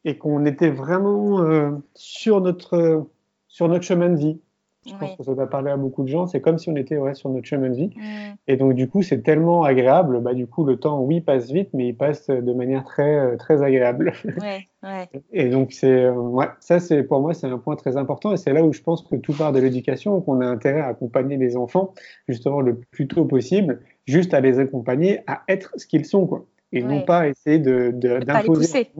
et 0.05 0.17
qu'on 0.17 0.45
était 0.45 0.69
vraiment 0.69 1.41
euh, 1.41 1.71
sur 1.93 2.41
notre 2.41 3.05
sur 3.47 3.67
notre 3.67 3.83
chemin 3.83 4.09
de 4.09 4.15
vie. 4.15 4.39
Je 4.87 4.95
pense 4.95 5.15
que 5.17 5.23
ça 5.23 5.33
va 5.33 5.47
parler 5.47 5.71
à 5.71 5.77
beaucoup 5.77 6.03
de 6.03 6.07
gens. 6.07 6.27
C'est 6.27 6.41
comme 6.41 6.57
si 6.57 6.69
on 6.69 6.75
était 6.75 6.97
ouais, 6.97 7.13
sur 7.13 7.29
notre 7.29 7.45
chemin 7.45 7.69
de 7.69 7.75
vie. 7.75 7.91
Mm. 7.95 8.35
Et 8.47 8.57
donc, 8.57 8.73
du 8.73 8.87
coup, 8.87 9.01
c'est 9.01 9.21
tellement 9.21 9.63
agréable. 9.63 10.21
Bah, 10.21 10.33
du 10.33 10.47
coup, 10.47 10.63
le 10.63 10.77
temps, 10.77 11.01
oui, 11.01 11.21
passe 11.21 11.51
vite, 11.51 11.69
mais 11.73 11.89
il 11.89 11.97
passe 11.97 12.27
de 12.27 12.53
manière 12.53 12.83
très, 12.83 13.17
euh, 13.17 13.37
très 13.37 13.61
agréable. 13.63 14.13
Ouais, 14.37 14.67
ouais. 14.83 15.09
Et 15.31 15.49
donc, 15.49 15.73
c'est, 15.73 16.05
euh, 16.05 16.13
ouais, 16.13 16.45
ça, 16.59 16.79
c'est, 16.79 17.03
pour 17.03 17.19
moi, 17.21 17.33
c'est 17.33 17.47
un 17.47 17.57
point 17.57 17.75
très 17.75 17.97
important. 17.97 18.33
Et 18.33 18.37
c'est 18.37 18.53
là 18.53 18.63
où 18.63 18.71
je 18.71 18.81
pense 18.81 19.01
que 19.01 19.15
tout 19.15 19.33
part 19.33 19.51
de 19.51 19.59
l'éducation, 19.59 20.21
qu'on 20.21 20.41
a 20.41 20.45
intérêt 20.45 20.81
à 20.81 20.87
accompagner 20.87 21.37
les 21.37 21.57
enfants, 21.57 21.93
justement, 22.27 22.61
le 22.61 22.75
plus 22.91 23.07
tôt 23.07 23.25
possible, 23.25 23.81
juste 24.07 24.33
à 24.33 24.39
les 24.39 24.59
accompagner 24.59 25.19
à 25.27 25.43
être 25.47 25.73
ce 25.75 25.85
qu'ils 25.85 26.05
sont, 26.05 26.25
quoi. 26.25 26.45
Et 26.73 26.83
non 26.83 27.01
pas 27.01 27.29
essayer 27.29 27.59
de, 27.59 27.91
de, 27.93 28.19
d'imposer. 28.19 28.91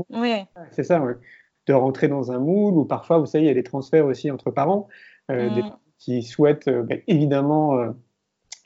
C'est 0.72 0.84
ça, 0.84 1.02
ouais. 1.02 1.16
De 1.66 1.74
rentrer 1.74 2.08
dans 2.08 2.32
un 2.32 2.40
moule, 2.40 2.76
ou 2.76 2.86
parfois, 2.86 3.18
vous 3.18 3.26
savez, 3.26 3.44
il 3.44 3.48
y 3.48 3.52
a 3.52 3.54
des 3.54 3.64
transferts 3.64 4.06
aussi 4.06 4.32
entre 4.32 4.52
parents. 4.52 4.88
Euh, 5.30 5.54
des, 5.54 5.64
mm. 5.64 5.72
qui 6.00 6.24
souhaitent 6.24 6.70
euh, 6.70 6.84
ben, 6.84 7.02
évidemment 7.08 7.76
euh, 7.76 7.90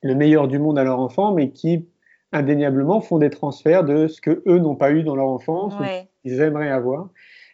le 0.04 0.14
meilleur 0.14 0.48
du 0.48 0.60
monde 0.60 0.78
à 0.78 0.84
leur 0.84 1.00
enfant, 1.00 1.34
mais 1.34 1.50
qui 1.50 1.88
indéniablement 2.32 3.02
font 3.02 3.18
des 3.18 3.32
transferts 3.32 3.84
de 3.84 4.08
ce 4.08 4.22
que 4.22 4.44
eux 4.48 4.60
n'ont 4.60 4.76
pas 4.76 4.92
eu 4.92 5.02
dans 5.02 5.16
leur 5.16 5.28
enfance 5.28 5.74
ou 5.74 5.84
qu'ils 6.22 6.40
aimeraient 6.40 6.70
avoir. 6.70 7.10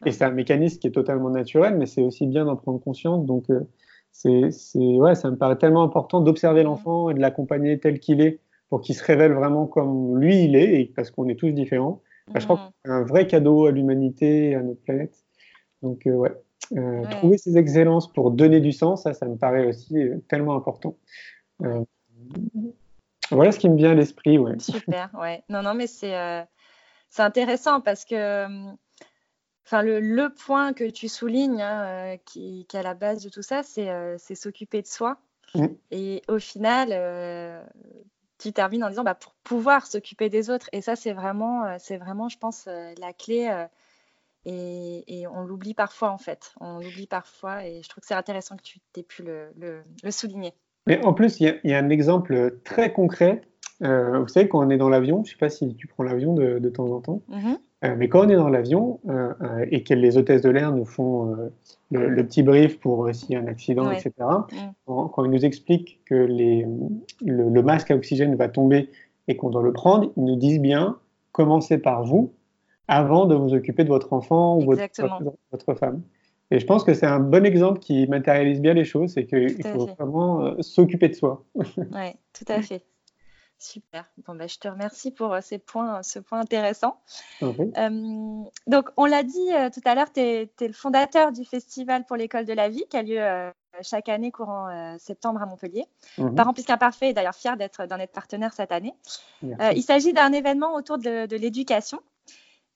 Et 0.05 0.11
c'est 0.11 0.25
un 0.25 0.31
mécanisme 0.31 0.79
qui 0.79 0.87
est 0.87 0.91
totalement 0.91 1.29
naturel, 1.29 1.77
mais 1.77 1.85
c'est 1.85 2.01
aussi 2.01 2.27
bien 2.27 2.45
d'en 2.45 2.57
prendre 2.57 2.79
conscience. 2.79 3.25
Donc, 3.25 3.45
c'est, 4.11 4.51
ouais, 4.75 5.15
ça 5.15 5.31
me 5.31 5.35
paraît 5.35 5.57
tellement 5.57 5.81
important 5.81 6.21
d'observer 6.21 6.61
l'enfant 6.61 7.09
et 7.09 7.15
de 7.15 7.19
l'accompagner 7.19 7.79
tel 7.79 7.99
qu'il 7.99 8.21
est 8.21 8.39
pour 8.69 8.81
qu'il 8.81 8.95
se 8.95 9.03
révèle 9.03 9.33
vraiment 9.33 9.65
comme 9.65 10.19
lui 10.19 10.43
il 10.43 10.55
est, 10.55 10.81
et 10.81 10.85
parce 10.95 11.11
qu'on 11.11 11.27
est 11.29 11.35
tous 11.35 11.51
différents. 11.51 12.01
je 12.35 12.43
crois 12.43 12.57
que 12.57 12.61
c'est 12.85 12.91
un 12.91 13.03
vrai 13.03 13.27
cadeau 13.27 13.65
à 13.65 13.71
l'humanité 13.71 14.55
à 14.55 14.61
notre 14.61 14.81
planète. 14.81 15.23
Donc, 15.81 16.01
ouais, 16.05 16.31
euh, 16.75 17.03
trouver 17.11 17.37
ces 17.37 17.57
excellences 17.57 18.11
pour 18.11 18.31
donner 18.31 18.59
du 18.59 18.71
sens, 18.71 19.03
ça, 19.03 19.13
ça 19.13 19.25
me 19.25 19.37
paraît 19.37 19.67
aussi 19.67 19.97
euh, 19.97 20.17
tellement 20.27 20.55
important. 20.55 20.97
Euh, 21.63 21.83
voilà 23.31 23.51
ce 23.51 23.59
qui 23.59 23.69
me 23.69 23.77
vient 23.77 23.91
à 23.91 23.95
l'esprit. 23.95 24.37
Ouais. 24.37 24.59
Super, 24.59 25.09
ouais. 25.19 25.43
Non, 25.49 25.61
non, 25.61 25.73
mais 25.73 25.87
c'est 25.87 26.13
c'est 27.09 27.21
intéressant 27.21 27.79
parce 27.79 28.03
que 28.03 28.45
enfin, 29.65 29.81
le, 29.81 30.01
le, 30.01 30.33
point 30.33 30.73
que 30.73 30.89
tu 30.89 31.07
soulignes, 31.07 31.61
hein, 31.61 32.17
qui, 32.25 32.65
qui, 32.67 32.75
est 32.75 32.79
à 32.79 32.83
la 32.83 32.95
base 32.95 33.23
de 33.23 33.29
tout 33.29 33.41
ça, 33.41 33.63
c'est 33.63 34.35
s'occuper 34.35 34.81
de 34.81 34.87
soi. 34.87 35.17
Mmh. 35.55 35.67
Et 35.91 36.21
au 36.27 36.39
final, 36.39 36.89
tu 38.39 38.53
termines 38.53 38.83
en 38.83 38.89
disant 38.89 39.03
bah, 39.03 39.15
pour 39.15 39.33
pouvoir 39.43 39.87
s'occuper 39.87 40.29
des 40.29 40.49
autres. 40.49 40.69
Et 40.71 40.81
ça, 40.81 40.95
c'est 40.95 41.13
vraiment, 41.13 41.77
c'est 41.79 41.97
vraiment, 41.97 42.29
je 42.29 42.37
pense, 42.37 42.67
la 42.67 43.13
clé 43.13 43.67
et, 44.47 45.25
on 45.27 45.43
l'oublie 45.43 45.73
parfois, 45.73 46.11
en 46.11 46.17
fait. 46.17 46.53
On 46.59 46.79
l'oublie 46.79 47.07
parfois 47.07 47.65
et 47.65 47.81
je 47.83 47.89
trouve 47.89 48.01
que 48.01 48.07
c'est 48.07 48.13
intéressant 48.13 48.55
que 48.55 48.63
tu 48.63 48.79
aies 48.95 49.03
pu 49.03 49.23
le, 49.23 49.49
le, 49.57 50.11
souligner. 50.11 50.53
Mais 50.85 51.03
en 51.03 51.13
plus, 51.13 51.39
il 51.39 51.59
y, 51.63 51.73
a 51.73 51.77
un 51.77 51.89
exemple 51.89 52.59
très 52.63 52.93
concret. 52.93 53.41
Euh, 53.83 54.19
vous 54.19 54.27
savez, 54.27 54.47
quand 54.47 54.65
on 54.65 54.69
est 54.69 54.77
dans 54.77 54.89
l'avion, 54.89 55.23
je 55.23 55.29
ne 55.29 55.33
sais 55.33 55.37
pas 55.37 55.49
si 55.49 55.75
tu 55.75 55.87
prends 55.87 56.03
l'avion 56.03 56.33
de, 56.33 56.59
de, 56.59 56.69
temps 56.69 56.89
en 56.91 57.01
temps, 57.01 57.21
mm-hmm. 57.29 57.53
euh, 57.53 57.57
mais 57.83 58.09
quand 58.09 58.25
on 58.25 58.29
est 58.29 58.35
dans 58.35 58.49
l'avion 58.49 58.99
euh, 59.07 59.65
et 59.69 59.83
que 59.83 59.93
les 59.93 60.17
hôtesses 60.17 60.41
de 60.41 60.49
l'air 60.49 60.71
nous 60.71 60.85
font 60.85 61.35
le, 61.91 62.23
petit 62.25 62.41
brief 62.41 62.79
pour 62.79 63.07
s'il 63.13 63.31
y 63.31 63.35
a 63.35 63.39
un 63.39 63.47
accident, 63.47 63.91
etc., 63.91 64.11
mm. 64.19 64.55
quand, 64.85 65.25
ils 65.25 65.31
nous 65.31 65.45
expliquent 65.45 65.99
que 66.05 66.15
les, 66.15 66.65
le, 67.23 67.49
le 67.49 67.63
masque 67.63 67.91
à 67.91 67.95
oxygène 67.95 68.35
va 68.35 68.49
tomber 68.49 68.89
et 69.27 69.35
qu'on 69.35 69.49
doit 69.49 69.61
le 69.61 69.73
prendre, 69.73 70.11
ils 70.17 70.23
nous 70.23 70.35
disent 70.35 70.59
bien, 70.59 70.97
commencez 71.31 71.77
par 71.77 72.03
vous, 72.03 72.33
avant 72.87 73.25
de 73.25 73.35
vous 73.35 73.53
occuper 73.53 73.83
de 73.83 73.89
votre 73.89 74.13
enfant 74.13 74.57
ou 74.57 74.61
votre, 74.61 74.83
votre, 75.51 75.73
femme. 75.75 76.01
Et 76.51 76.59
je 76.59 76.65
pense 76.65 76.83
que 76.83 76.93
c'est 76.93 77.05
un 77.05 77.19
bon 77.19 77.45
exemple 77.45 77.79
qui 77.79 78.07
matérialise 78.07 78.61
bien 78.61 78.73
les 78.73 78.85
choses, 78.85 79.11
c'est 79.13 79.25
qu'il 79.25 79.61
faut 79.63 79.87
vraiment 79.99 80.45
euh, 80.45 80.55
s'occuper 80.61 81.09
de 81.09 81.13
soi. 81.13 81.43
oui, 81.55 81.65
tout 82.33 82.45
à 82.47 82.61
fait. 82.61 82.83
Super. 83.59 84.05
Bon, 84.25 84.35
bah, 84.35 84.47
je 84.47 84.57
te 84.59 84.67
remercie 84.67 85.11
pour 85.11 85.33
euh, 85.33 85.39
ces 85.41 85.57
points, 85.57 86.03
ce 86.03 86.19
point 86.19 86.39
intéressant. 86.39 86.99
Euh, 87.41 88.43
donc, 88.67 88.89
on 88.97 89.05
l'a 89.05 89.23
dit 89.23 89.49
tout 89.73 89.81
à 89.85 89.95
l'heure, 89.95 90.11
tu 90.11 90.19
es, 90.19 90.49
le 90.61 90.73
fondateur 90.73 91.31
du 91.31 91.43
Festival 91.43 92.05
pour 92.05 92.17
l'école 92.17 92.45
de 92.45 92.53
la 92.53 92.69
vie 92.69 92.85
qui 92.89 92.97
a 92.97 93.03
lieu 93.03 93.51
chaque 93.81 94.09
année 94.09 94.31
courant 94.31 94.97
septembre 94.99 95.41
à 95.41 95.45
Montpellier. 95.45 95.85
Mhm. 96.17 96.35
Parents 96.35 96.53
plus 96.53 96.65
qu'imparfaits 96.65 97.09
est 97.09 97.13
d'ailleurs 97.13 97.35
fier 97.35 97.57
d'être 97.57 97.85
d'en 97.85 97.97
être 97.97 98.11
partenaire 98.11 98.53
cette 98.53 98.71
année. 98.71 98.93
il 99.41 99.83
s'agit 99.83 100.13
d'un 100.13 100.33
événement 100.33 100.75
autour 100.75 100.97
de, 100.97 101.25
de 101.25 101.35
l'éducation 101.35 101.99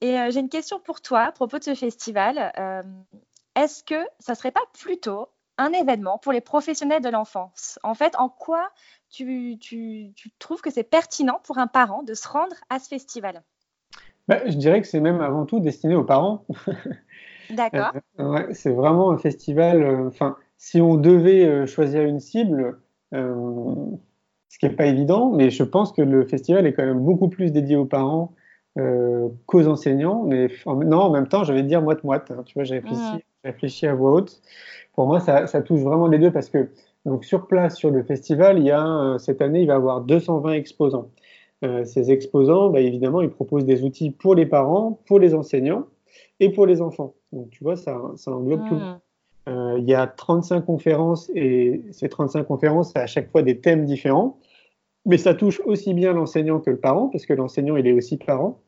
et 0.01 0.19
euh, 0.19 0.31
j'ai 0.31 0.39
une 0.39 0.49
question 0.49 0.79
pour 0.79 0.99
toi 1.01 1.21
à 1.21 1.31
propos 1.31 1.59
de 1.59 1.63
ce 1.63 1.75
festival. 1.75 2.51
Euh, 2.57 2.81
est-ce 3.55 3.83
que 3.83 4.03
ça 4.19 4.35
serait 4.35 4.51
pas 4.51 4.63
plutôt 4.73 5.29
un 5.61 5.71
événement 5.73 6.17
pour 6.17 6.31
les 6.31 6.41
professionnels 6.41 7.01
de 7.01 7.09
l'enfance 7.09 7.79
En 7.83 7.93
fait, 7.93 8.15
en 8.17 8.29
quoi 8.29 8.69
tu, 9.09 9.57
trouves 10.39 10.61
que 10.61 10.69
c'est 10.71 10.83
pertinent 10.83 11.39
pour 11.43 11.57
un 11.57 11.67
parent 11.67 12.03
de 12.03 12.13
se 12.13 12.27
rendre 12.27 12.55
à 12.69 12.79
ce 12.79 12.87
festival? 12.87 13.43
Bah, 14.27 14.39
Je 14.45 14.55
dirais 14.55 14.81
que 14.81 14.87
c'est 14.87 14.99
même 14.99 15.21
avant 15.21 15.45
tout 15.45 15.59
destiné 15.59 15.95
aux 15.95 16.03
parents. 16.03 16.45
D'accord. 17.49 17.91
Euh, 18.19 18.47
c'est 18.53 18.71
vraiment 18.71 19.11
un 19.11 19.17
festival. 19.17 20.07
Enfin, 20.07 20.37
si 20.57 20.81
on 20.81 20.95
devait 20.95 21.67
choisir 21.67 22.03
une 22.03 22.19
cible, 22.19 22.79
ce 23.11 24.57
qui 24.59 24.65
n'est 24.65 24.75
pas 24.75 24.85
évident, 24.85 25.31
mais 25.31 25.49
je 25.49 25.63
pense 25.63 25.91
que 25.91 26.01
le 26.01 26.25
festival 26.25 26.65
est 26.65 26.73
quand 26.73 26.85
même 26.85 26.99
beaucoup 26.99 27.29
plus 27.29 27.51
dédié 27.51 27.75
aux 27.75 27.85
parents 27.85 28.33
euh, 28.77 29.27
qu'aux 29.47 29.67
enseignants, 29.67 30.23
mais 30.23 30.47
non, 30.65 30.99
en 30.99 31.09
même 31.09 31.27
temps, 31.27 31.43
je 31.43 31.51
vais 31.51 31.61
dire 31.61 31.81
moite-moite. 31.81 32.31
Hein, 32.31 32.43
tu 32.45 32.53
vois, 32.53 32.63
j'ai 32.63 32.75
réfléchi, 32.75 33.25
réfléchi, 33.43 33.87
à 33.87 33.95
voix 33.95 34.11
haute. 34.11 34.41
Pour 34.93 35.07
moi, 35.07 35.19
ça, 35.19 35.47
ça, 35.47 35.61
touche 35.61 35.81
vraiment 35.81 36.07
les 36.07 36.19
deux 36.19 36.31
parce 36.31 36.49
que 36.49 36.69
Donc 37.05 37.25
sur 37.25 37.47
place, 37.47 37.75
sur 37.75 37.89
le 37.91 38.03
festival, 38.03 38.59
il 38.59 38.65
y 38.65 38.71
a, 38.71 39.15
cette 39.17 39.41
année, 39.41 39.61
il 39.61 39.67
va 39.67 39.73
y 39.73 39.75
avoir 39.75 40.01
220 40.01 40.53
exposants. 40.53 41.09
ces 41.83 42.11
exposants, 42.11 42.69
bah, 42.69 42.81
évidemment, 42.81 43.21
ils 43.21 43.29
proposent 43.29 43.65
des 43.65 43.83
outils 43.83 44.11
pour 44.11 44.35
les 44.35 44.45
parents, 44.45 44.99
pour 45.07 45.19
les 45.19 45.33
enseignants 45.33 45.85
et 46.39 46.49
pour 46.49 46.65
les 46.65 46.81
enfants. 46.81 47.13
Donc 47.31 47.49
tu 47.49 47.63
vois, 47.63 47.75
ça, 47.75 47.99
ça 48.15 48.31
englobe 48.31 48.67
tout. 48.67 48.75
Mmh. 48.75 49.77
il 49.79 49.85
y 49.85 49.93
a 49.93 50.05
35 50.07 50.61
conférences 50.65 51.31
et 51.33 51.81
ces 51.91 52.09
35 52.09 52.43
conférences, 52.43 52.95
à 52.95 53.07
chaque 53.07 53.31
fois 53.31 53.41
des 53.41 53.59
thèmes 53.59 53.85
différents. 53.85 54.37
Mais 55.05 55.17
ça 55.17 55.33
touche 55.33 55.61
aussi 55.65 55.93
bien 55.93 56.13
l'enseignant 56.13 56.59
que 56.59 56.69
le 56.69 56.77
parent, 56.77 57.07
parce 57.07 57.25
que 57.25 57.33
l'enseignant, 57.33 57.75
il 57.75 57.87
est 57.87 57.93
aussi 57.93 58.17
parent. 58.17 58.59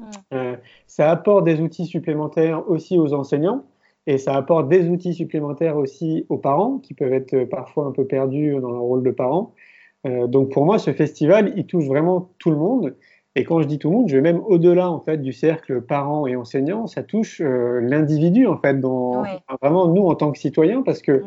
Mm. 0.00 0.04
Euh, 0.32 0.56
ça 0.86 1.10
apporte 1.10 1.44
des 1.44 1.60
outils 1.60 1.86
supplémentaires 1.86 2.68
aussi 2.68 2.98
aux 2.98 3.12
enseignants 3.12 3.64
et 4.06 4.18
ça 4.18 4.34
apporte 4.34 4.68
des 4.68 4.88
outils 4.88 5.14
supplémentaires 5.14 5.76
aussi 5.76 6.26
aux 6.28 6.38
parents 6.38 6.78
qui 6.78 6.94
peuvent 6.94 7.12
être 7.12 7.44
parfois 7.44 7.86
un 7.86 7.92
peu 7.92 8.06
perdus 8.06 8.56
dans 8.60 8.70
leur 8.70 8.82
rôle 8.82 9.02
de 9.02 9.10
parent. 9.10 9.54
Euh, 10.06 10.26
donc 10.26 10.50
pour 10.50 10.64
moi, 10.64 10.78
ce 10.78 10.92
festival, 10.92 11.52
il 11.56 11.66
touche 11.66 11.86
vraiment 11.86 12.30
tout 12.38 12.50
le 12.50 12.56
monde. 12.56 12.96
Et 13.34 13.44
quand 13.44 13.62
je 13.62 13.66
dis 13.66 13.78
tout 13.78 13.90
le 13.90 13.96
monde, 13.96 14.08
je 14.08 14.16
vais 14.16 14.22
même 14.22 14.40
au-delà 14.46 14.90
en 14.90 15.00
fait 15.00 15.18
du 15.18 15.32
cercle 15.32 15.80
parents 15.80 16.26
et 16.26 16.36
enseignants. 16.36 16.86
Ça 16.86 17.02
touche 17.02 17.40
euh, 17.40 17.80
l'individu 17.80 18.46
en 18.46 18.58
fait, 18.58 18.78
dans, 18.78 19.24
vraiment 19.62 19.88
nous 19.88 20.02
en 20.02 20.14
tant 20.14 20.32
que 20.32 20.38
citoyens, 20.38 20.82
parce 20.82 21.00
que 21.00 21.22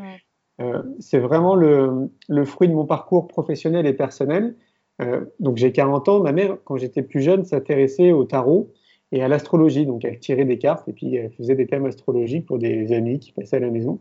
euh, 0.61 0.83
c'est 0.99 1.19
vraiment 1.19 1.55
le, 1.55 2.09
le, 2.29 2.45
fruit 2.45 2.67
de 2.67 2.73
mon 2.73 2.85
parcours 2.85 3.27
professionnel 3.27 3.87
et 3.87 3.93
personnel. 3.93 4.55
Euh, 5.01 5.25
donc 5.39 5.57
j'ai 5.57 5.71
40 5.71 6.07
ans, 6.07 6.19
ma 6.21 6.31
mère, 6.31 6.57
quand 6.63 6.77
j'étais 6.77 7.01
plus 7.01 7.21
jeune, 7.21 7.43
s'intéressait 7.43 8.11
au 8.11 8.23
tarot 8.23 8.71
et 9.11 9.21
à 9.21 9.27
l'astrologie. 9.27 9.85
Donc 9.85 10.05
elle 10.05 10.19
tirait 10.19 10.45
des 10.45 10.57
cartes 10.57 10.87
et 10.87 10.93
puis 10.93 11.15
elle 11.15 11.31
faisait 11.31 11.55
des 11.55 11.67
thèmes 11.67 11.85
astrologiques 11.85 12.45
pour 12.45 12.59
des 12.59 12.91
amis 12.91 13.19
qui 13.19 13.31
passaient 13.31 13.57
à 13.57 13.61
la 13.61 13.69
maison. 13.69 13.99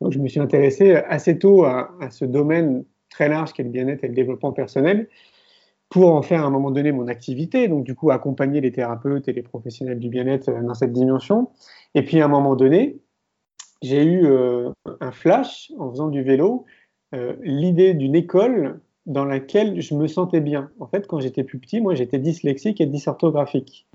Donc 0.00 0.12
je 0.12 0.18
me 0.18 0.28
suis 0.28 0.40
intéressé 0.40 0.94
assez 0.94 1.38
tôt 1.38 1.64
à, 1.64 1.90
ce 2.10 2.24
domaine 2.24 2.84
très 3.10 3.28
large 3.28 3.52
qu'est 3.52 3.62
le 3.62 3.70
bien-être 3.70 4.04
et 4.04 4.08
le 4.08 4.14
développement 4.14 4.52
personnel 4.52 5.08
pour 5.88 6.12
en 6.12 6.22
faire 6.22 6.42
à 6.42 6.46
un 6.46 6.50
moment 6.50 6.70
donné 6.72 6.90
mon 6.90 7.06
activité, 7.06 7.68
donc 7.68 7.84
du 7.84 7.94
coup 7.94 8.10
accompagner 8.10 8.60
les 8.60 8.72
thérapeutes 8.72 9.28
et 9.28 9.32
les 9.32 9.42
professionnels 9.42 10.00
du 10.00 10.08
bien-être 10.08 10.50
dans 10.50 10.74
cette 10.74 10.92
dimension. 10.92 11.50
Et 11.94 12.02
puis 12.02 12.20
à 12.20 12.24
un 12.24 12.28
moment 12.28 12.56
donné, 12.56 12.98
j'ai 13.82 14.02
eu 14.02 14.26
euh, 14.26 14.70
un 15.00 15.12
flash 15.12 15.70
en 15.78 15.90
faisant 15.90 16.08
du 16.08 16.22
vélo, 16.22 16.64
euh, 17.14 17.36
l'idée 17.42 17.94
d'une 17.94 18.16
école 18.16 18.80
dans 19.06 19.24
laquelle 19.24 19.80
je 19.80 19.94
me 19.94 20.06
sentais 20.06 20.40
bien. 20.40 20.70
En 20.80 20.86
fait, 20.86 21.06
quand 21.06 21.20
j'étais 21.20 21.44
plus 21.44 21.58
petit, 21.58 21.80
moi, 21.80 21.94
j'étais 21.94 22.18
dyslexique 22.18 22.80
et 22.80 22.86
dysorthographique. 22.86 23.86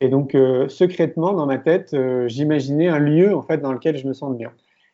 Et 0.00 0.08
donc, 0.08 0.34
euh, 0.34 0.68
secrètement, 0.68 1.32
dans 1.32 1.46
ma 1.46 1.58
tête, 1.58 1.94
j'imaginais 2.26 2.88
un 2.88 2.98
lieu, 2.98 3.34
en 3.34 3.42
fait, 3.42 3.58
dans 3.58 3.72
lequel 3.72 3.96
je 3.96 4.06
me 4.06 4.12
sens 4.12 4.36
bien. 4.36 4.52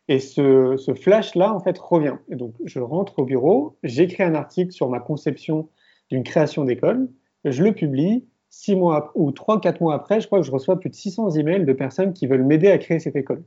Et 0.08 0.18
ce, 0.18 0.76
ce 0.76 0.94
flash-là, 0.94 1.54
en 1.54 1.60
fait, 1.60 1.78
revient. 1.78 2.16
Et 2.28 2.36
donc, 2.36 2.54
je 2.64 2.80
rentre 2.80 3.18
au 3.18 3.24
bureau, 3.24 3.76
j'écris 3.82 4.22
un 4.22 4.34
article 4.34 4.72
sur 4.72 4.88
ma 4.88 5.00
conception 5.00 5.68
d'une 6.10 6.22
création 6.22 6.64
d'école, 6.64 7.08
je 7.44 7.62
le 7.62 7.72
publie. 7.72 8.26
Six 8.48 8.76
mois 8.76 9.10
ou 9.14 9.32
trois, 9.32 9.60
quatre 9.60 9.80
mois 9.80 9.94
après, 9.94 10.20
je 10.20 10.26
crois 10.26 10.38
que 10.38 10.46
je 10.46 10.52
reçois 10.52 10.80
plus 10.80 10.88
de 10.88 10.94
600 10.94 11.30
emails 11.32 11.66
de 11.66 11.72
personnes 11.72 12.14
qui 12.14 12.26
veulent 12.26 12.44
m'aider 12.44 12.70
à 12.70 12.78
créer 12.78 13.00
cette 13.00 13.16
école. 13.16 13.44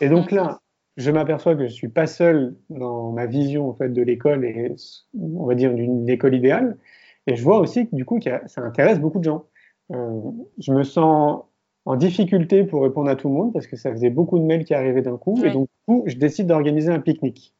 Et 0.00 0.08
donc 0.08 0.30
là, 0.30 0.60
je 0.96 1.10
m'aperçois 1.10 1.56
que 1.56 1.66
je 1.66 1.72
suis 1.72 1.88
pas 1.88 2.06
seul 2.06 2.54
dans 2.70 3.10
ma 3.10 3.26
vision 3.26 3.68
en 3.68 3.74
fait, 3.74 3.88
de 3.88 4.02
l'école 4.02 4.44
et 4.44 4.74
on 5.18 5.46
va 5.46 5.54
dire 5.54 5.74
d'une 5.74 6.08
école 6.08 6.34
idéale. 6.34 6.78
Et 7.26 7.34
je 7.34 7.42
vois 7.42 7.58
aussi 7.58 7.88
que 7.88 7.96
du 7.96 8.04
coup, 8.04 8.20
ça 8.46 8.60
intéresse 8.60 9.00
beaucoup 9.00 9.18
de 9.18 9.24
gens. 9.24 9.46
Euh, 9.90 10.20
je 10.58 10.72
me 10.72 10.84
sens 10.84 11.42
en 11.84 11.96
difficulté 11.96 12.64
pour 12.64 12.82
répondre 12.82 13.10
à 13.10 13.16
tout 13.16 13.28
le 13.28 13.34
monde 13.34 13.52
parce 13.52 13.66
que 13.66 13.76
ça 13.76 13.90
faisait 13.90 14.10
beaucoup 14.10 14.38
de 14.38 14.44
mails 14.44 14.64
qui 14.64 14.74
arrivaient 14.74 15.02
d'un 15.02 15.16
coup. 15.16 15.42
Et 15.44 15.50
donc, 15.50 15.68
du 15.68 15.84
coup, 15.86 16.04
je 16.06 16.16
décide 16.16 16.46
d'organiser 16.46 16.92
un 16.92 17.00
pique-nique 17.00 17.54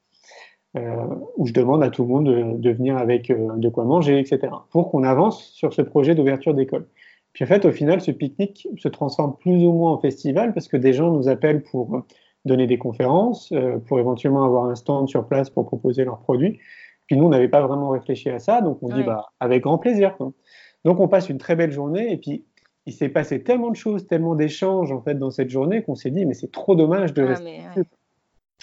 euh, 0.77 1.07
où 1.37 1.47
je 1.47 1.53
demande 1.53 1.83
à 1.83 1.91
tout 1.91 2.03
le 2.03 2.09
monde 2.09 2.27
de, 2.27 2.57
de 2.57 2.71
venir 2.71 2.97
avec 2.97 3.31
euh, 3.31 3.57
de 3.57 3.69
quoi 3.69 3.85
manger, 3.85 4.19
etc. 4.19 4.53
pour 4.71 4.91
qu'on 4.91 5.03
avance 5.03 5.43
sur 5.53 5.73
ce 5.73 5.83
projet 5.83 6.15
d'ouverture 6.15 6.55
d'école. 6.55 6.87
Puis 7.33 7.45
en 7.45 7.47
fait, 7.49 7.65
au 7.65 7.73
final, 7.73 8.01
ce 8.01 8.11
pique-nique 8.11 8.69
se 8.77 8.89
transforme 8.89 9.37
plus 9.39 9.65
ou 9.65 9.73
moins 9.73 9.93
en 9.93 9.99
festival 9.99 10.55
parce 10.55 10.69
que 10.69 10.77
des 10.77 10.93
gens 10.93 11.11
nous 11.11 11.29
appellent 11.29 11.63
pour 11.63 12.05
donner 12.45 12.67
des 12.67 12.79
conférences, 12.79 13.53
euh, 13.53 13.79
pour 13.79 13.99
éventuellement 13.99 14.45
avoir 14.45 14.67
un 14.67 14.75
stand 14.75 15.09
sur 15.09 15.27
place 15.27 15.51
pour 15.51 15.67
proposer 15.67 16.05
leurs 16.05 16.19
produits. 16.19 16.59
Puis 17.07 17.17
nous, 17.17 17.27
on 17.27 17.31
n'avait 17.31 17.49
pas 17.49 17.67
vraiment 17.67 17.91
réfléchi 17.91 18.31
à 18.31 18.39
ça, 18.39 18.61
donc 18.61 18.79
on 18.83 18.89
dit 18.89 19.03
bah, 19.03 19.27
avec 19.41 19.63
grand 19.63 19.79
plaisir. 19.79 20.17
Donc 20.85 21.01
on 21.01 21.09
passe 21.09 21.29
une 21.29 21.39
très 21.39 21.57
belle 21.57 21.73
journée 21.73 22.13
et 22.13 22.17
puis 22.17 22.45
il 22.87 22.93
s'est 22.93 23.09
passé 23.09 23.43
tellement 23.43 23.71
de 23.71 23.77
choses, 23.77 24.07
tellement 24.07 24.35
d'échanges 24.35 24.91
en 24.93 25.01
fait 25.01 25.15
dans 25.15 25.31
cette 25.31 25.51
journée 25.51 25.83
qu'on 25.83 25.95
s'est 25.95 26.11
dit 26.11 26.27
mais 26.27 26.35
c'est 26.35 26.51
trop 26.51 26.75
dommage 26.75 27.15
de 27.15 27.23
rester. 27.23 27.61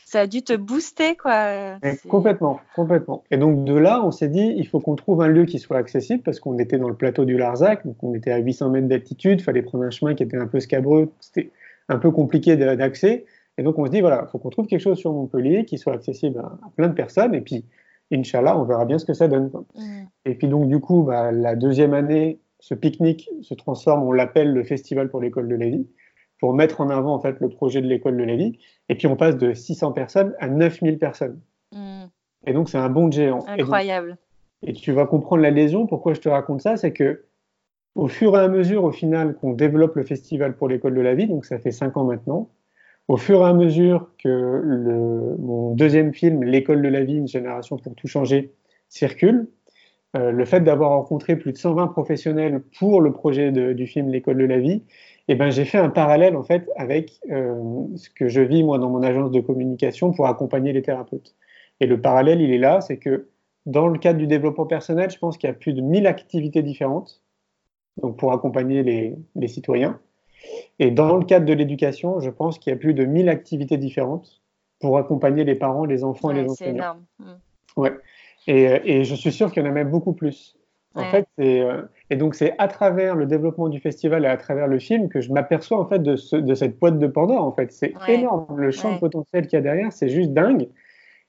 Ça 0.06 0.22
a 0.22 0.28
dû 0.28 0.42
te 0.42 0.54
booster 0.54 1.16
quoi. 1.16 1.78
complètement, 2.10 2.60
complètement. 2.76 3.24
Et 3.30 3.38
donc 3.38 3.64
de 3.64 3.76
là, 3.76 4.02
on 4.04 4.12
s'est 4.12 4.28
dit 4.28 4.54
il 4.58 4.68
faut 4.68 4.80
qu'on 4.80 4.96
trouve 4.96 5.22
un 5.22 5.28
lieu 5.28 5.46
qui 5.46 5.60
soit 5.60 5.78
accessible 5.78 6.24
parce 6.24 6.40
qu'on 6.40 6.58
était 6.58 6.80
dans 6.80 6.90
le 6.90 6.96
plateau 6.96 7.26
du 7.26 7.38
Larzac, 7.38 7.86
donc 7.86 8.04
on 8.04 8.16
était 8.16 8.32
à 8.32 8.38
800 8.38 8.72
mètres 8.72 8.88
d'altitude, 8.88 9.40
il 9.40 9.44
fallait 9.44 9.62
prendre 9.62 9.84
un 9.84 9.92
chemin 9.92 10.16
qui 10.16 10.24
était 10.24 10.38
un 10.38 10.48
peu 10.48 10.60
scabreux, 10.60 11.12
c'était 11.20 11.52
un 11.90 11.98
peu 11.98 12.10
compliqué 12.12 12.56
d'accès. 12.58 13.26
Et 13.60 13.64
donc 13.64 13.78
on 13.78 13.86
se 13.86 13.92
dit, 13.92 14.00
voilà, 14.00 14.24
il 14.26 14.32
faut 14.32 14.38
qu'on 14.38 14.50
trouve 14.50 14.68
quelque 14.68 14.80
chose 14.80 14.98
sur 14.98 15.12
Montpellier 15.12 15.66
qui 15.66 15.78
soit 15.78 15.94
accessible 15.94 16.40
à, 16.40 16.58
plein 16.78 16.88
de 16.88 16.94
personnes. 16.94 17.36
Et 17.36 17.42
puis, 17.42 17.66
Inch'Allah, 18.12 18.58
on 18.58 18.64
verra 18.64 18.86
bien 18.86 18.98
ce 18.98 19.06
que 19.06 19.14
ça 19.14 19.28
donne. 19.28 19.52
Mm. 19.76 20.04
Et 20.26 20.36
puis 20.36 20.48
donc 20.48 20.68
du 20.68 20.80
coup, 20.80 21.04
bah, 21.04 21.32
la 21.32 21.56
deuxième 21.56 21.94
année, 21.94 22.40
ce 22.60 22.74
pique-nique 22.74 23.30
se 23.42 23.54
transforme, 23.54 24.04
on 24.04 24.12
l'appelle 24.12 24.54
le 24.54 24.64
Festival 24.64 25.10
pour 25.10 25.22
l'école 25.22 25.48
de 25.48 25.56
la 25.56 25.70
vie, 25.70 25.88
pour 26.40 26.54
mettre 26.54 26.82
en 26.82 26.90
avant 26.90 27.14
en 27.14 27.20
fait 27.20 27.40
le 27.40 27.50
projet 27.50 27.82
de 27.82 27.88
l'école 27.88 28.18
de 28.18 28.24
la 28.24 28.36
vie. 28.36 28.60
Et 28.90 28.96
puis 28.96 29.08
on 29.08 29.16
passe 29.16 29.38
de 29.38 29.54
600 29.54 29.92
personnes 29.92 30.34
à 30.40 30.48
9000 30.48 30.98
personnes. 30.98 31.40
Mm. 31.74 32.06
Et 32.48 32.54
donc 32.54 32.70
c'est 32.70 32.78
un 32.78 32.90
bon 32.90 33.12
géant. 33.12 33.46
Incroyable. 33.48 34.18
Et, 34.62 34.72
et, 34.72 34.74
tu 34.74 34.92
vas 34.92 35.06
comprendre 35.06 35.42
la 35.42 35.52
lésion. 35.52 35.88
Pourquoi 35.88 36.14
je 36.14 36.20
te 36.20 36.30
raconte 36.30 36.62
ça, 36.62 36.78
c'est 36.78 36.94
que 36.94 37.26
au 37.96 38.08
fur 38.08 38.36
et 38.36 38.40
à 38.40 38.48
mesure, 38.48 38.84
au 38.84 38.92
final, 38.92 39.36
qu'on 39.36 39.54
développe 39.54 39.96
le 39.96 40.04
festival 40.04 40.56
pour 40.56 40.68
l'école 40.68 40.96
de 40.96 41.02
la 41.02 41.16
vie, 41.16 41.28
donc 41.28 41.46
ça 41.46 41.60
fait 41.60 41.72
cinq 41.72 41.98
ans 41.98 42.06
maintenant, 42.06 42.50
au 43.10 43.18
fur 43.18 43.42
et 43.42 43.46
à 43.46 43.54
mesure 43.54 44.12
que 44.20 45.36
mon 45.40 45.74
deuxième 45.74 46.14
film, 46.14 46.44
L'école 46.44 46.84
de 46.84 46.88
la 46.88 47.04
vie, 47.04 47.16
une 47.16 47.28
génération 47.28 47.78
pour 47.78 47.96
tout 47.96 48.08
changer, 48.08 48.54
circule, 48.88 49.48
euh, 50.16 50.32
le 50.32 50.46
fait 50.46 50.62
d'avoir 50.62 50.92
rencontré 50.92 51.36
plus 51.36 51.52
de 51.52 51.58
120 51.58 51.88
professionnels 51.88 52.62
pour 52.78 53.02
le 53.02 53.12
projet 53.12 53.52
du 53.52 53.88
film 53.88 54.10
L'école 54.10 54.38
de 54.38 54.46
la 54.46 54.60
vie, 54.60 54.84
eh 55.28 55.34
ben, 55.34 55.50
j'ai 55.50 55.66
fait 55.66 55.80
un 55.80 55.90
parallèle 55.90 56.36
en 56.36 56.44
fait 56.44 56.70
avec 56.76 57.20
euh, 57.32 57.84
ce 57.96 58.12
que 58.12 58.28
je 58.28 58.42
vis 58.42 58.64
moi 58.64 58.78
dans 58.78 58.92
mon 58.92 59.02
agence 59.02 59.32
de 59.32 59.40
communication 59.42 60.12
pour 60.12 60.28
accompagner 60.28 60.72
les 60.72 60.84
thérapeutes. 60.84 61.36
Et 61.80 61.88
le 61.88 62.00
parallèle, 62.00 62.42
il 62.42 62.54
est 62.54 62.60
là, 62.60 62.80
c'est 62.80 62.98
que 62.98 63.30
dans 63.66 63.88
le 63.88 63.98
cadre 63.98 64.20
du 64.20 64.28
développement 64.28 64.68
personnel, 64.68 65.10
je 65.10 65.18
pense 65.18 65.38
qu'il 65.38 65.48
y 65.48 65.52
a 65.52 65.56
plus 65.56 65.74
de 65.74 65.82
1000 65.82 66.06
activités 66.06 66.62
différentes 66.62 67.24
donc 68.02 68.18
pour 68.18 68.34
accompagner 68.34 68.84
les 68.84 69.48
citoyens. 69.48 70.00
Et 70.80 70.92
dans 70.92 71.18
le 71.18 71.26
cadre 71.26 71.46
de 71.46 71.54
l'éducation, 71.54 72.20
je 72.20 72.30
pense 72.30 72.60
qu'il 72.60 72.72
y 72.72 72.74
a 72.74 72.78
plus 72.78 72.94
de 72.94 73.06
1000 73.06 73.30
activités 73.30 73.78
différentes 73.78 74.42
pour 74.80 74.98
accompagner 74.98 75.44
les 75.44 75.56
parents, 75.56 75.86
les 75.86 76.04
enfants 76.04 76.32
et 76.32 76.36
les 76.36 76.50
enseignants. 76.50 76.56
C'est 76.56 76.70
énorme. 76.70 77.06
Mm. 77.20 77.82
Ouais. 77.82 77.92
Et, 78.48 79.00
et, 79.00 79.04
je 79.04 79.16
suis 79.16 79.32
sûr 79.32 79.52
qu'il 79.52 79.64
y 79.64 79.66
en 79.66 79.70
a 79.70 79.74
même 79.74 79.90
beaucoup 79.90 80.14
plus. 80.14 80.56
En 80.96 81.04
fait, 81.04 81.28
euh, 81.40 81.84
et 82.10 82.16
donc 82.16 82.36
c'est 82.36 82.56
à 82.58 82.68
travers 82.68 83.16
le 83.16 83.26
développement 83.26 83.70
du 83.70 83.80
festival 83.80 84.26
et 84.26 84.28
à 84.28 84.38
travers 84.38 84.68
le 84.68 84.80
film 84.80 85.08
que 85.08 85.22
je 85.22 85.32
m'aperçois 85.32 85.80
en 85.80 85.86
fait 85.86 86.00
de, 86.00 86.16
ce, 86.16 86.36
de, 86.36 86.56
cette 86.56 86.80
boîte 86.80 86.98
de 86.98 87.08
Pandore. 87.08 87.44
En 87.44 87.52
fait, 87.52 87.72
c'est 87.72 87.94
énorme. 88.08 88.60
Le 88.60 88.72
champ 88.72 88.96
de 88.96 89.00
potentiel 89.00 89.48
qu'il 89.48 89.58
y 89.58 89.60
a 89.60 89.62
derrière, 89.62 89.94
c'est 89.94 90.10
juste 90.10 90.32
dingue. 90.32 90.68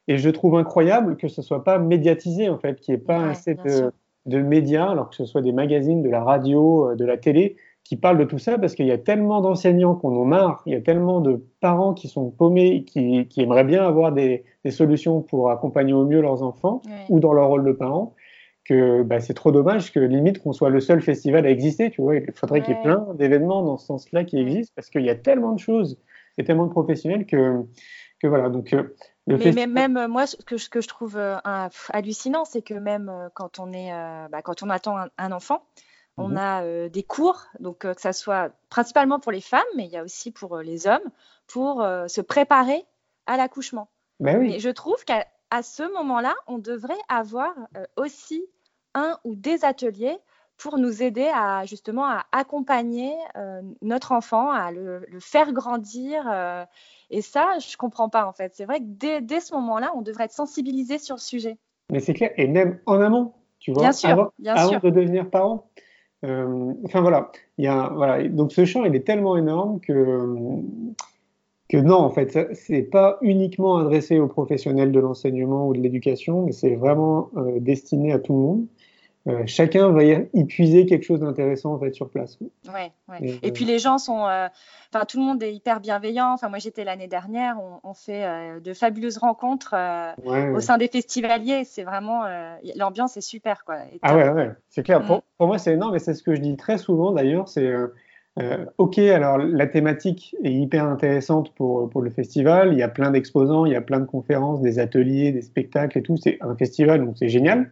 Et 0.08 0.16
je 0.16 0.30
trouve 0.30 0.56
incroyable 0.56 1.16
que 1.16 1.28
ce 1.28 1.42
soit 1.42 1.62
pas 1.62 1.78
médiatisé 1.78 2.48
en 2.48 2.58
fait, 2.58 2.80
qu'il 2.80 2.94
n'y 2.94 3.00
ait 3.00 3.04
pas 3.04 3.28
assez 3.28 3.54
de, 3.54 3.92
de, 4.26 4.40
médias, 4.40 4.90
alors 4.90 5.10
que 5.10 5.16
ce 5.16 5.26
soit 5.26 5.42
des 5.42 5.52
magazines, 5.52 6.02
de 6.02 6.08
la 6.08 6.24
radio, 6.24 6.90
euh, 6.90 6.96
de 6.96 7.04
la 7.04 7.18
télé, 7.18 7.56
qui 7.84 7.96
parlent 7.96 8.18
de 8.18 8.24
tout 8.24 8.38
ça 8.38 8.56
parce 8.58 8.74
qu'il 8.74 8.86
y 8.86 8.92
a 8.92 8.98
tellement 8.98 9.40
d'enseignants 9.40 9.94
qu'on 9.94 10.16
en 10.16 10.24
marre, 10.24 10.62
il 10.66 10.72
y 10.72 10.76
a 10.76 10.80
tellement 10.80 11.20
de 11.20 11.44
parents 11.60 11.92
qui 11.92 12.08
sont 12.08 12.30
paumés, 12.30 12.84
qui, 12.84 13.26
qui 13.26 13.42
aimeraient 13.42 13.64
bien 13.64 13.84
avoir 13.84 14.12
des, 14.12 14.44
des, 14.64 14.70
solutions 14.70 15.22
pour 15.22 15.50
accompagner 15.50 15.92
au 15.92 16.04
mieux 16.06 16.20
leurs 16.20 16.42
enfants 16.42 16.82
ou 17.08 17.18
dans 17.18 17.32
leur 17.32 17.48
rôle 17.48 17.64
de 17.64 17.72
parents, 17.72 18.14
que 18.64 19.02
bah, 19.02 19.18
c'est 19.18 19.34
trop 19.34 19.50
dommage 19.50 19.92
que 19.92 19.98
limite 19.98 20.40
qu'on 20.40 20.52
soit 20.52 20.70
le 20.70 20.80
seul 20.80 21.00
festival 21.00 21.46
à 21.46 21.50
exister, 21.50 21.90
tu 21.90 22.02
vois, 22.02 22.16
il 22.16 22.32
faudrait 22.32 22.62
qu'il 22.62 22.74
y 22.74 22.78
ait 22.78 22.82
plein 22.82 23.04
d'événements 23.14 23.62
dans 23.62 23.76
ce 23.76 23.86
sens-là 23.86 24.22
qui 24.22 24.38
existent 24.38 24.72
parce 24.76 24.90
qu'il 24.90 25.04
y 25.04 25.10
a 25.10 25.16
tellement 25.16 25.52
de 25.52 25.58
choses 25.58 25.98
et 26.38 26.44
tellement 26.44 26.66
de 26.66 26.70
professionnels 26.70 27.26
que, 27.26 27.64
que 28.20 28.28
voilà, 28.28 28.48
donc... 28.48 28.72
Euh, 28.72 28.94
le 29.26 29.36
mais, 29.36 29.66
même 29.66 29.96
euh, 29.96 30.08
moi, 30.08 30.26
ce 30.26 30.36
que, 30.36 30.56
je 30.80 30.88
trouve 30.88 31.16
euh, 31.16 31.36
hallucinant, 31.92 32.44
c'est 32.44 32.62
que 32.62 32.74
même 32.74 33.12
quand 33.34 33.58
on 33.58 33.72
est, 33.72 33.90
bah, 34.30 34.42
quand 34.42 34.62
on 34.62 34.70
attend 34.70 34.96
un 35.18 35.32
enfant, 35.32 35.62
on 36.20 36.28
mhm. 36.28 36.36
a 36.36 36.62
euh, 36.62 36.88
des 36.88 37.02
cours, 37.02 37.46
donc 37.58 37.84
euh, 37.84 37.94
que 37.94 38.00
ça 38.00 38.12
soit 38.12 38.50
principalement 38.68 39.18
pour 39.18 39.32
les 39.32 39.40
femmes, 39.40 39.62
mais 39.76 39.84
il 39.84 39.90
y 39.90 39.96
a 39.96 40.04
aussi 40.04 40.30
pour 40.30 40.56
euh, 40.56 40.62
les 40.62 40.86
hommes, 40.86 41.10
pour 41.46 41.84
se 42.06 42.20
préparer 42.20 42.84
à 43.26 43.36
l'accouchement. 43.36 43.88
Ben 44.20 44.38
oui. 44.38 44.60
je 44.60 44.68
trouve 44.68 45.04
qu'à 45.04 45.26
ce 45.62 45.82
moment-là, 45.94 46.34
on 46.46 46.58
devrait 46.58 46.94
avoir 47.08 47.52
aussi 47.96 48.44
un 48.94 49.18
ou 49.24 49.34
des 49.34 49.64
ateliers 49.64 50.16
pour 50.58 50.78
nous 50.78 51.02
aider 51.02 51.28
à 51.34 51.64
justement 51.64 52.04
à 52.04 52.26
accompagner 52.30 53.12
notre 53.82 54.12
enfant, 54.12 54.48
à 54.48 54.70
le, 54.70 55.04
faire 55.18 55.52
grandir. 55.52 56.22
et 57.10 57.20
ça, 57.20 57.58
je 57.58 57.76
comprends 57.76 58.08
pas 58.08 58.26
en 58.26 58.32
fait. 58.32 58.54
C'est 58.54 58.64
vrai 58.64 58.78
que 58.78 58.86
dès, 58.86 59.20
dès 59.20 59.40
ce 59.40 59.54
moment-là, 59.54 59.90
on 59.96 60.02
devrait 60.02 60.26
être 60.26 60.32
sensibilisé 60.32 60.98
sur 60.98 61.16
le 61.16 61.20
sujet. 61.20 61.58
Mais 61.90 61.98
c'est 61.98 62.14
clair, 62.14 62.30
et 62.36 62.46
même 62.46 62.78
en 62.86 63.00
amont, 63.00 63.32
tu 63.58 63.72
vois, 63.72 63.82
bien 63.82 63.92
sûr, 63.92 64.08
avant, 64.08 64.32
bien 64.38 64.54
avant 64.54 64.70
sûr. 64.70 64.80
de 64.80 64.90
devenir 64.90 65.28
parent. 65.28 65.68
Euh, 66.24 66.74
enfin 66.84 67.00
voilà, 67.00 67.32
il 67.56 67.64
y 67.64 67.68
a, 67.68 67.90
voilà, 67.94 68.28
donc 68.28 68.52
ce 68.52 68.64
champ 68.66 68.84
il 68.84 68.94
est 68.94 69.06
tellement 69.06 69.36
énorme 69.38 69.80
que 69.80 70.62
que 71.68 71.76
non 71.78 71.96
en 71.96 72.10
fait 72.10 72.54
c'est 72.54 72.82
pas 72.82 73.16
uniquement 73.22 73.78
adressé 73.78 74.18
aux 74.18 74.26
professionnels 74.26 74.92
de 74.92 75.00
l'enseignement 75.00 75.68
ou 75.68 75.72
de 75.74 75.80
l'éducation, 75.80 76.44
mais 76.44 76.52
c'est 76.52 76.74
vraiment 76.76 77.30
euh, 77.36 77.58
destiné 77.60 78.12
à 78.12 78.18
tout 78.18 78.32
le 78.34 78.38
monde. 78.38 78.66
Euh, 79.26 79.42
chacun 79.44 79.90
va 79.90 80.02
y, 80.02 80.44
puiser 80.46 80.86
quelque 80.86 81.02
chose 81.02 81.20
d'intéressant 81.20 81.74
en 81.74 81.78
fait 81.78 81.92
sur 81.92 82.08
place. 82.08 82.38
Ouais, 82.40 82.90
ouais. 83.08 83.18
Et, 83.20 83.48
et, 83.48 83.52
puis 83.52 83.66
les 83.66 83.78
gens 83.78 83.98
sont, 83.98 84.26
euh, 84.26 84.48
enfin 84.92 85.04
tout 85.04 85.18
le 85.18 85.24
monde 85.24 85.42
est 85.42 85.54
hyper 85.54 85.80
bienveillant. 85.80 86.32
Enfin 86.32 86.48
moi 86.48 86.58
j'étais 86.58 86.84
l'année 86.84 87.06
dernière, 87.06 87.58
on, 87.60 87.80
on 87.90 87.92
fait 87.92 88.24
euh, 88.24 88.60
de 88.60 88.72
fabuleuses 88.72 89.18
rencontres 89.18 89.74
euh, 89.74 90.12
ouais, 90.24 90.48
au 90.48 90.60
sein 90.60 90.78
des 90.78 90.88
festivaliers. 90.88 91.64
C'est 91.64 91.82
vraiment 91.82 92.22
l'ambiance 92.76 93.18
est 93.18 93.20
super 93.20 93.64
quoi. 93.66 93.80
Ah 94.00 94.16
ouais, 94.16 94.30
ouais, 94.30 94.52
c'est 94.70 94.82
clair. 94.82 95.00
Mm. 95.00 95.06
Pour, 95.06 95.22
pour, 95.36 95.46
moi 95.48 95.58
c'est 95.58 95.74
énorme 95.74 95.94
et 95.94 95.98
c'est 95.98 96.14
ce 96.14 96.22
que 96.22 96.34
je 96.34 96.40
dis 96.40 96.56
très 96.56 96.78
souvent 96.78 97.12
d'ailleurs. 97.12 97.46
C'est 97.46 97.70
ok, 98.78 98.98
alors 99.00 99.36
la 99.36 99.66
thématique 99.66 100.34
est 100.42 100.52
hyper 100.52 100.86
intéressante 100.86 101.54
pour 101.56 101.90
pour 101.90 102.00
le 102.00 102.08
festival. 102.08 102.72
Il 102.72 102.78
y 102.78 102.82
a 102.82 102.88
plein 102.88 103.10
d'exposants, 103.10 103.66
il 103.66 103.72
y 103.72 103.76
a 103.76 103.82
plein 103.82 104.00
de 104.00 104.06
conférences, 104.06 104.62
des 104.62 104.78
ateliers, 104.78 105.30
des 105.30 105.42
spectacles 105.42 105.98
et 105.98 106.02
tout. 106.02 106.16
C'est 106.16 106.38
un 106.40 106.56
festival 106.56 107.04
donc 107.04 107.18
c'est 107.18 107.28
génial. 107.28 107.70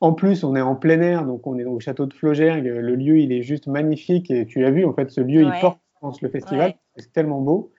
En 0.00 0.12
plus, 0.12 0.44
on 0.44 0.54
est 0.54 0.60
en 0.60 0.74
plein 0.74 1.00
air, 1.00 1.24
donc 1.24 1.46
on 1.46 1.58
est 1.58 1.64
au 1.64 1.80
château 1.80 2.06
de 2.06 2.12
Flogergue. 2.12 2.66
Le 2.66 2.94
lieu, 2.94 3.18
il 3.18 3.32
est 3.32 3.42
juste 3.42 3.66
magnifique. 3.66 4.30
Et 4.30 4.46
tu 4.46 4.60
l'as 4.60 4.70
vu, 4.70 4.84
en 4.84 4.92
fait, 4.92 5.10
ce 5.10 5.20
lieu, 5.20 5.44
ouais. 5.44 5.52
il 5.54 5.60
porte, 5.60 5.80
je 5.94 6.00
pense, 6.00 6.20
le 6.20 6.28
festival. 6.28 6.70
Ouais. 6.70 6.76
C'est 6.96 7.12
tellement 7.12 7.40
beau. 7.40 7.72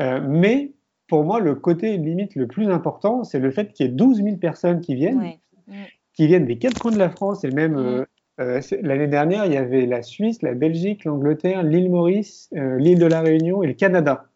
Euh, 0.00 0.20
mais 0.26 0.72
pour 1.06 1.24
moi, 1.24 1.40
le 1.40 1.54
côté 1.54 1.96
limite 1.98 2.34
le 2.34 2.46
plus 2.46 2.68
important, 2.68 3.22
c'est 3.22 3.38
le 3.38 3.50
fait 3.50 3.72
qu'il 3.72 3.86
y 3.86 3.88
ait 3.88 3.92
12 3.92 4.22
000 4.22 4.36
personnes 4.36 4.80
qui 4.80 4.94
viennent, 4.94 5.20
ouais. 5.20 5.38
mmh. 5.68 5.74
qui 6.14 6.26
viennent 6.26 6.46
des 6.46 6.58
quatre 6.58 6.80
coins 6.80 6.92
de 6.92 6.98
la 6.98 7.10
France. 7.10 7.44
Et 7.44 7.50
même 7.50 7.74
mmh. 7.74 8.06
euh, 8.40 8.60
l'année 8.80 9.06
dernière, 9.06 9.46
il 9.46 9.52
y 9.52 9.56
avait 9.56 9.86
la 9.86 10.02
Suisse, 10.02 10.42
la 10.42 10.54
Belgique, 10.54 11.04
l'Angleterre, 11.04 11.62
l'île 11.62 11.90
Maurice, 11.90 12.50
euh, 12.56 12.76
l'île 12.78 12.98
de 12.98 13.06
la 13.06 13.20
Réunion 13.20 13.62
et 13.62 13.68
le 13.68 13.74
Canada. 13.74 14.26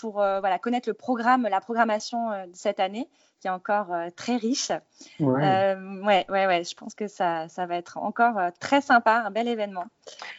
pour 0.00 0.12
voilà, 0.12 0.58
connaître 0.58 0.88
le 0.88 0.94
programme, 0.94 1.46
la 1.50 1.60
programmation 1.60 2.30
de 2.30 2.54
cette 2.54 2.80
année 2.80 3.08
qui 3.40 3.48
est 3.48 3.50
encore 3.50 3.88
très 4.16 4.36
riche. 4.36 4.70
Ouais. 5.18 5.74
ouais, 6.04 6.26
ouais, 6.28 6.46
ouais. 6.46 6.62
Je 6.64 6.74
pense 6.74 6.94
que 6.94 7.08
ça, 7.08 7.48
ça 7.48 7.66
va 7.66 7.76
être 7.76 7.98
encore 7.98 8.36
très 8.60 8.80
sympa, 8.80 9.22
un 9.26 9.30
bel 9.30 9.48
événement. 9.48 9.84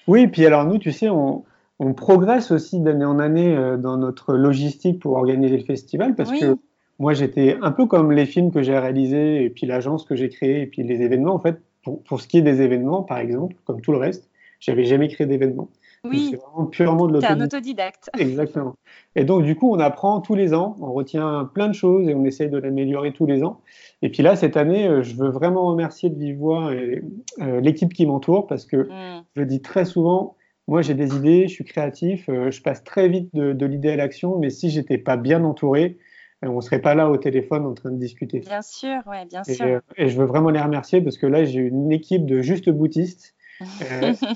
Oui, 0.07 0.27
puis 0.27 0.45
alors 0.45 0.65
nous, 0.65 0.77
tu 0.77 0.91
sais, 0.91 1.09
on 1.09 1.43
on 1.81 1.95
progresse 1.95 2.51
aussi 2.51 2.79
d'année 2.79 3.05
en 3.05 3.17
année 3.17 3.57
euh, 3.57 3.75
dans 3.75 3.97
notre 3.97 4.35
logistique 4.35 4.99
pour 4.99 5.13
organiser 5.13 5.57
le 5.57 5.63
festival 5.63 6.13
parce 6.13 6.29
oui. 6.29 6.39
que 6.39 6.55
moi 6.99 7.15
j'étais 7.15 7.57
un 7.63 7.71
peu 7.71 7.87
comme 7.87 8.11
les 8.11 8.27
films 8.27 8.51
que 8.51 8.61
j'ai 8.61 8.77
réalisés 8.77 9.43
et 9.43 9.49
puis 9.49 9.65
l'agence 9.65 10.05
que 10.05 10.15
j'ai 10.15 10.29
créée 10.29 10.61
et 10.61 10.67
puis 10.67 10.83
les 10.83 11.01
événements 11.01 11.33
en 11.33 11.39
fait 11.39 11.59
pour, 11.83 12.03
pour, 12.03 12.21
ce 12.21 12.27
qui 12.27 12.37
est 12.37 12.43
des 12.43 12.61
événements 12.61 13.01
par 13.01 13.17
exemple 13.17 13.55
comme 13.65 13.81
tout 13.81 13.91
le 13.91 13.97
reste 13.97 14.29
j'avais 14.59 14.85
jamais 14.85 15.07
créé 15.07 15.25
d'événements 15.25 15.69
oui 16.03 16.29
c'est 16.31 16.37
vraiment 16.37 16.65
purement 16.65 17.07
de 17.07 17.13
l'autodidacte 17.13 17.41
un 17.41 17.45
autodidacte 17.45 18.09
exactement 18.17 18.75
et 19.15 19.23
donc 19.23 19.43
du 19.43 19.55
coup 19.55 19.71
on 19.71 19.79
apprend 19.79 20.21
tous 20.21 20.35
les 20.35 20.53
ans 20.53 20.77
on 20.81 20.91
retient 20.93 21.49
plein 21.53 21.67
de 21.67 21.73
choses 21.73 22.07
et 22.07 22.15
on 22.15 22.25
essaye 22.25 22.49
de 22.49 22.57
l'améliorer 22.57 23.13
tous 23.13 23.25
les 23.25 23.43
ans 23.43 23.61
et 24.01 24.09
puis 24.09 24.23
là 24.23 24.35
cette 24.35 24.57
année 24.57 24.87
euh, 24.87 25.03
je 25.03 25.15
veux 25.15 25.29
vraiment 25.29 25.67
remercier 25.67 26.09
de 26.09 26.17
vive 26.17 26.37
voix 26.37 26.71
euh, 26.71 27.61
l'équipe 27.61 27.93
qui 27.93 28.05
m'entoure 28.05 28.47
parce 28.47 28.65
que 28.65 28.77
mm. 28.77 29.23
je 29.35 29.43
dis 29.43 29.61
très 29.61 29.85
souvent 29.85 30.35
moi, 30.67 30.81
j'ai 30.81 30.93
des 30.93 31.15
idées, 31.15 31.47
je 31.47 31.53
suis 31.53 31.65
créatif, 31.65 32.29
euh, 32.29 32.51
je 32.51 32.61
passe 32.61 32.83
très 32.83 33.09
vite 33.09 33.29
de, 33.33 33.51
de 33.51 33.65
l'idée 33.65 33.89
à 33.89 33.95
l'action, 33.95 34.37
mais 34.39 34.49
si 34.49 34.69
j'étais 34.69 34.97
pas 34.97 35.17
bien 35.17 35.43
entouré, 35.43 35.97
euh, 36.45 36.47
on 36.47 36.61
serait 36.61 36.79
pas 36.79 36.95
là 36.95 37.09
au 37.09 37.17
téléphone 37.17 37.65
en 37.65 37.73
train 37.73 37.91
de 37.91 37.97
discuter. 37.97 38.39
Bien 38.39 38.61
sûr, 38.61 39.01
ouais, 39.07 39.25
bien 39.25 39.41
et, 39.47 39.53
sûr. 39.53 39.65
Euh, 39.65 39.79
et, 39.97 40.07
je 40.07 40.17
veux 40.17 40.25
vraiment 40.25 40.49
les 40.49 40.61
remercier 40.61 41.01
parce 41.01 41.17
que 41.17 41.27
là, 41.27 41.43
j'ai 41.43 41.59
une 41.59 41.91
équipe 41.91 42.25
de 42.25 42.41
juste 42.41 42.69
boutistes. 42.69 43.35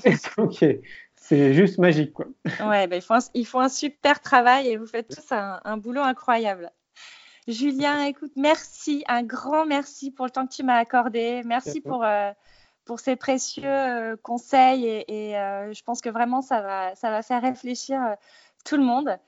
okay. 0.38 0.82
C'est 1.28 1.54
juste 1.54 1.78
magique, 1.78 2.12
quoi. 2.12 2.26
Ouais, 2.64 2.86
ben, 2.86 2.96
ils, 2.96 3.02
font 3.02 3.14
un, 3.14 3.30
ils 3.34 3.46
font 3.46 3.58
un 3.58 3.68
super 3.68 4.20
travail 4.20 4.68
et 4.68 4.76
vous 4.76 4.86
faites 4.86 5.08
tous 5.08 5.32
un, 5.34 5.60
un 5.64 5.76
boulot 5.76 6.02
incroyable. 6.02 6.70
Julien, 7.48 8.04
écoute, 8.04 8.30
merci, 8.36 9.04
un 9.08 9.24
grand 9.24 9.66
merci 9.66 10.12
pour 10.12 10.24
le 10.26 10.30
temps 10.30 10.46
que 10.46 10.54
tu 10.54 10.62
m'as 10.62 10.76
accordé. 10.76 11.42
Merci 11.44 11.80
pour, 11.80 12.04
euh, 12.04 12.30
pour 12.84 13.00
ces 13.00 13.16
précieux 13.16 13.64
euh, 13.64 14.16
conseils 14.22 14.86
et, 14.86 15.30
et 15.30 15.38
euh, 15.38 15.72
je 15.72 15.82
pense 15.82 16.00
que 16.00 16.10
vraiment 16.10 16.42
ça 16.42 16.60
va, 16.60 16.94
ça 16.94 17.10
va 17.10 17.22
faire 17.22 17.42
réfléchir 17.42 18.00
tout 18.64 18.76
le 18.76 18.84
monde. 18.84 19.18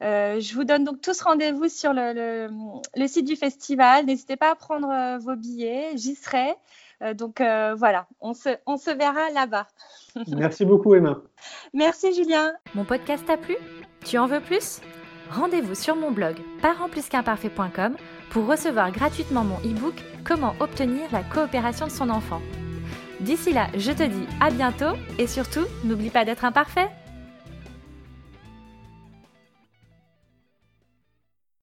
je 0.00 0.54
vous 0.54 0.64
donne 0.64 0.84
donc 0.84 1.00
tous 1.00 1.20
rendez-vous 1.22 1.68
sur 1.68 1.94
le, 1.94 2.12
le, 2.12 2.50
le, 2.94 3.06
site 3.06 3.26
du 3.26 3.36
festival. 3.36 4.04
N'hésitez 4.04 4.36
pas 4.36 4.50
à 4.50 4.54
prendre 4.54 5.18
vos 5.18 5.34
billets, 5.34 5.92
j'y 5.94 6.14
serai. 6.14 6.54
Donc 7.14 7.40
voilà, 7.40 8.06
on 8.20 8.34
se, 8.34 8.50
on 8.66 8.76
se 8.76 8.90
verra 8.90 9.30
là-bas. 9.30 9.66
Merci 10.28 10.64
beaucoup 10.64 10.94
Emma. 10.94 11.20
Merci 11.72 12.14
Julien. 12.14 12.52
Mon 12.74 12.84
podcast 12.84 13.24
t'a 13.26 13.36
plu? 13.36 13.56
Tu 14.04 14.18
en 14.18 14.26
veux 14.26 14.40
plus? 14.40 14.80
Rendez-vous 15.30 15.74
sur 15.74 15.94
mon 15.94 16.10
blog 16.10 16.36
parentplusqu'imparfait.com 16.62 17.96
pour 18.30 18.46
recevoir 18.46 18.90
gratuitement 18.92 19.44
mon 19.44 19.58
e-book 19.58 19.94
Comment 20.24 20.54
obtenir 20.60 21.10
la 21.10 21.22
coopération 21.22 21.86
de 21.86 21.90
son 21.90 22.10
enfant. 22.10 22.40
D'ici 23.20 23.52
là, 23.52 23.68
je 23.74 23.92
te 23.92 24.02
dis 24.02 24.26
à 24.40 24.50
bientôt 24.50 24.96
et 25.18 25.26
surtout, 25.26 25.64
n'oublie 25.84 26.10
pas 26.10 26.24
d'être 26.24 26.44
imparfait. 26.44 26.88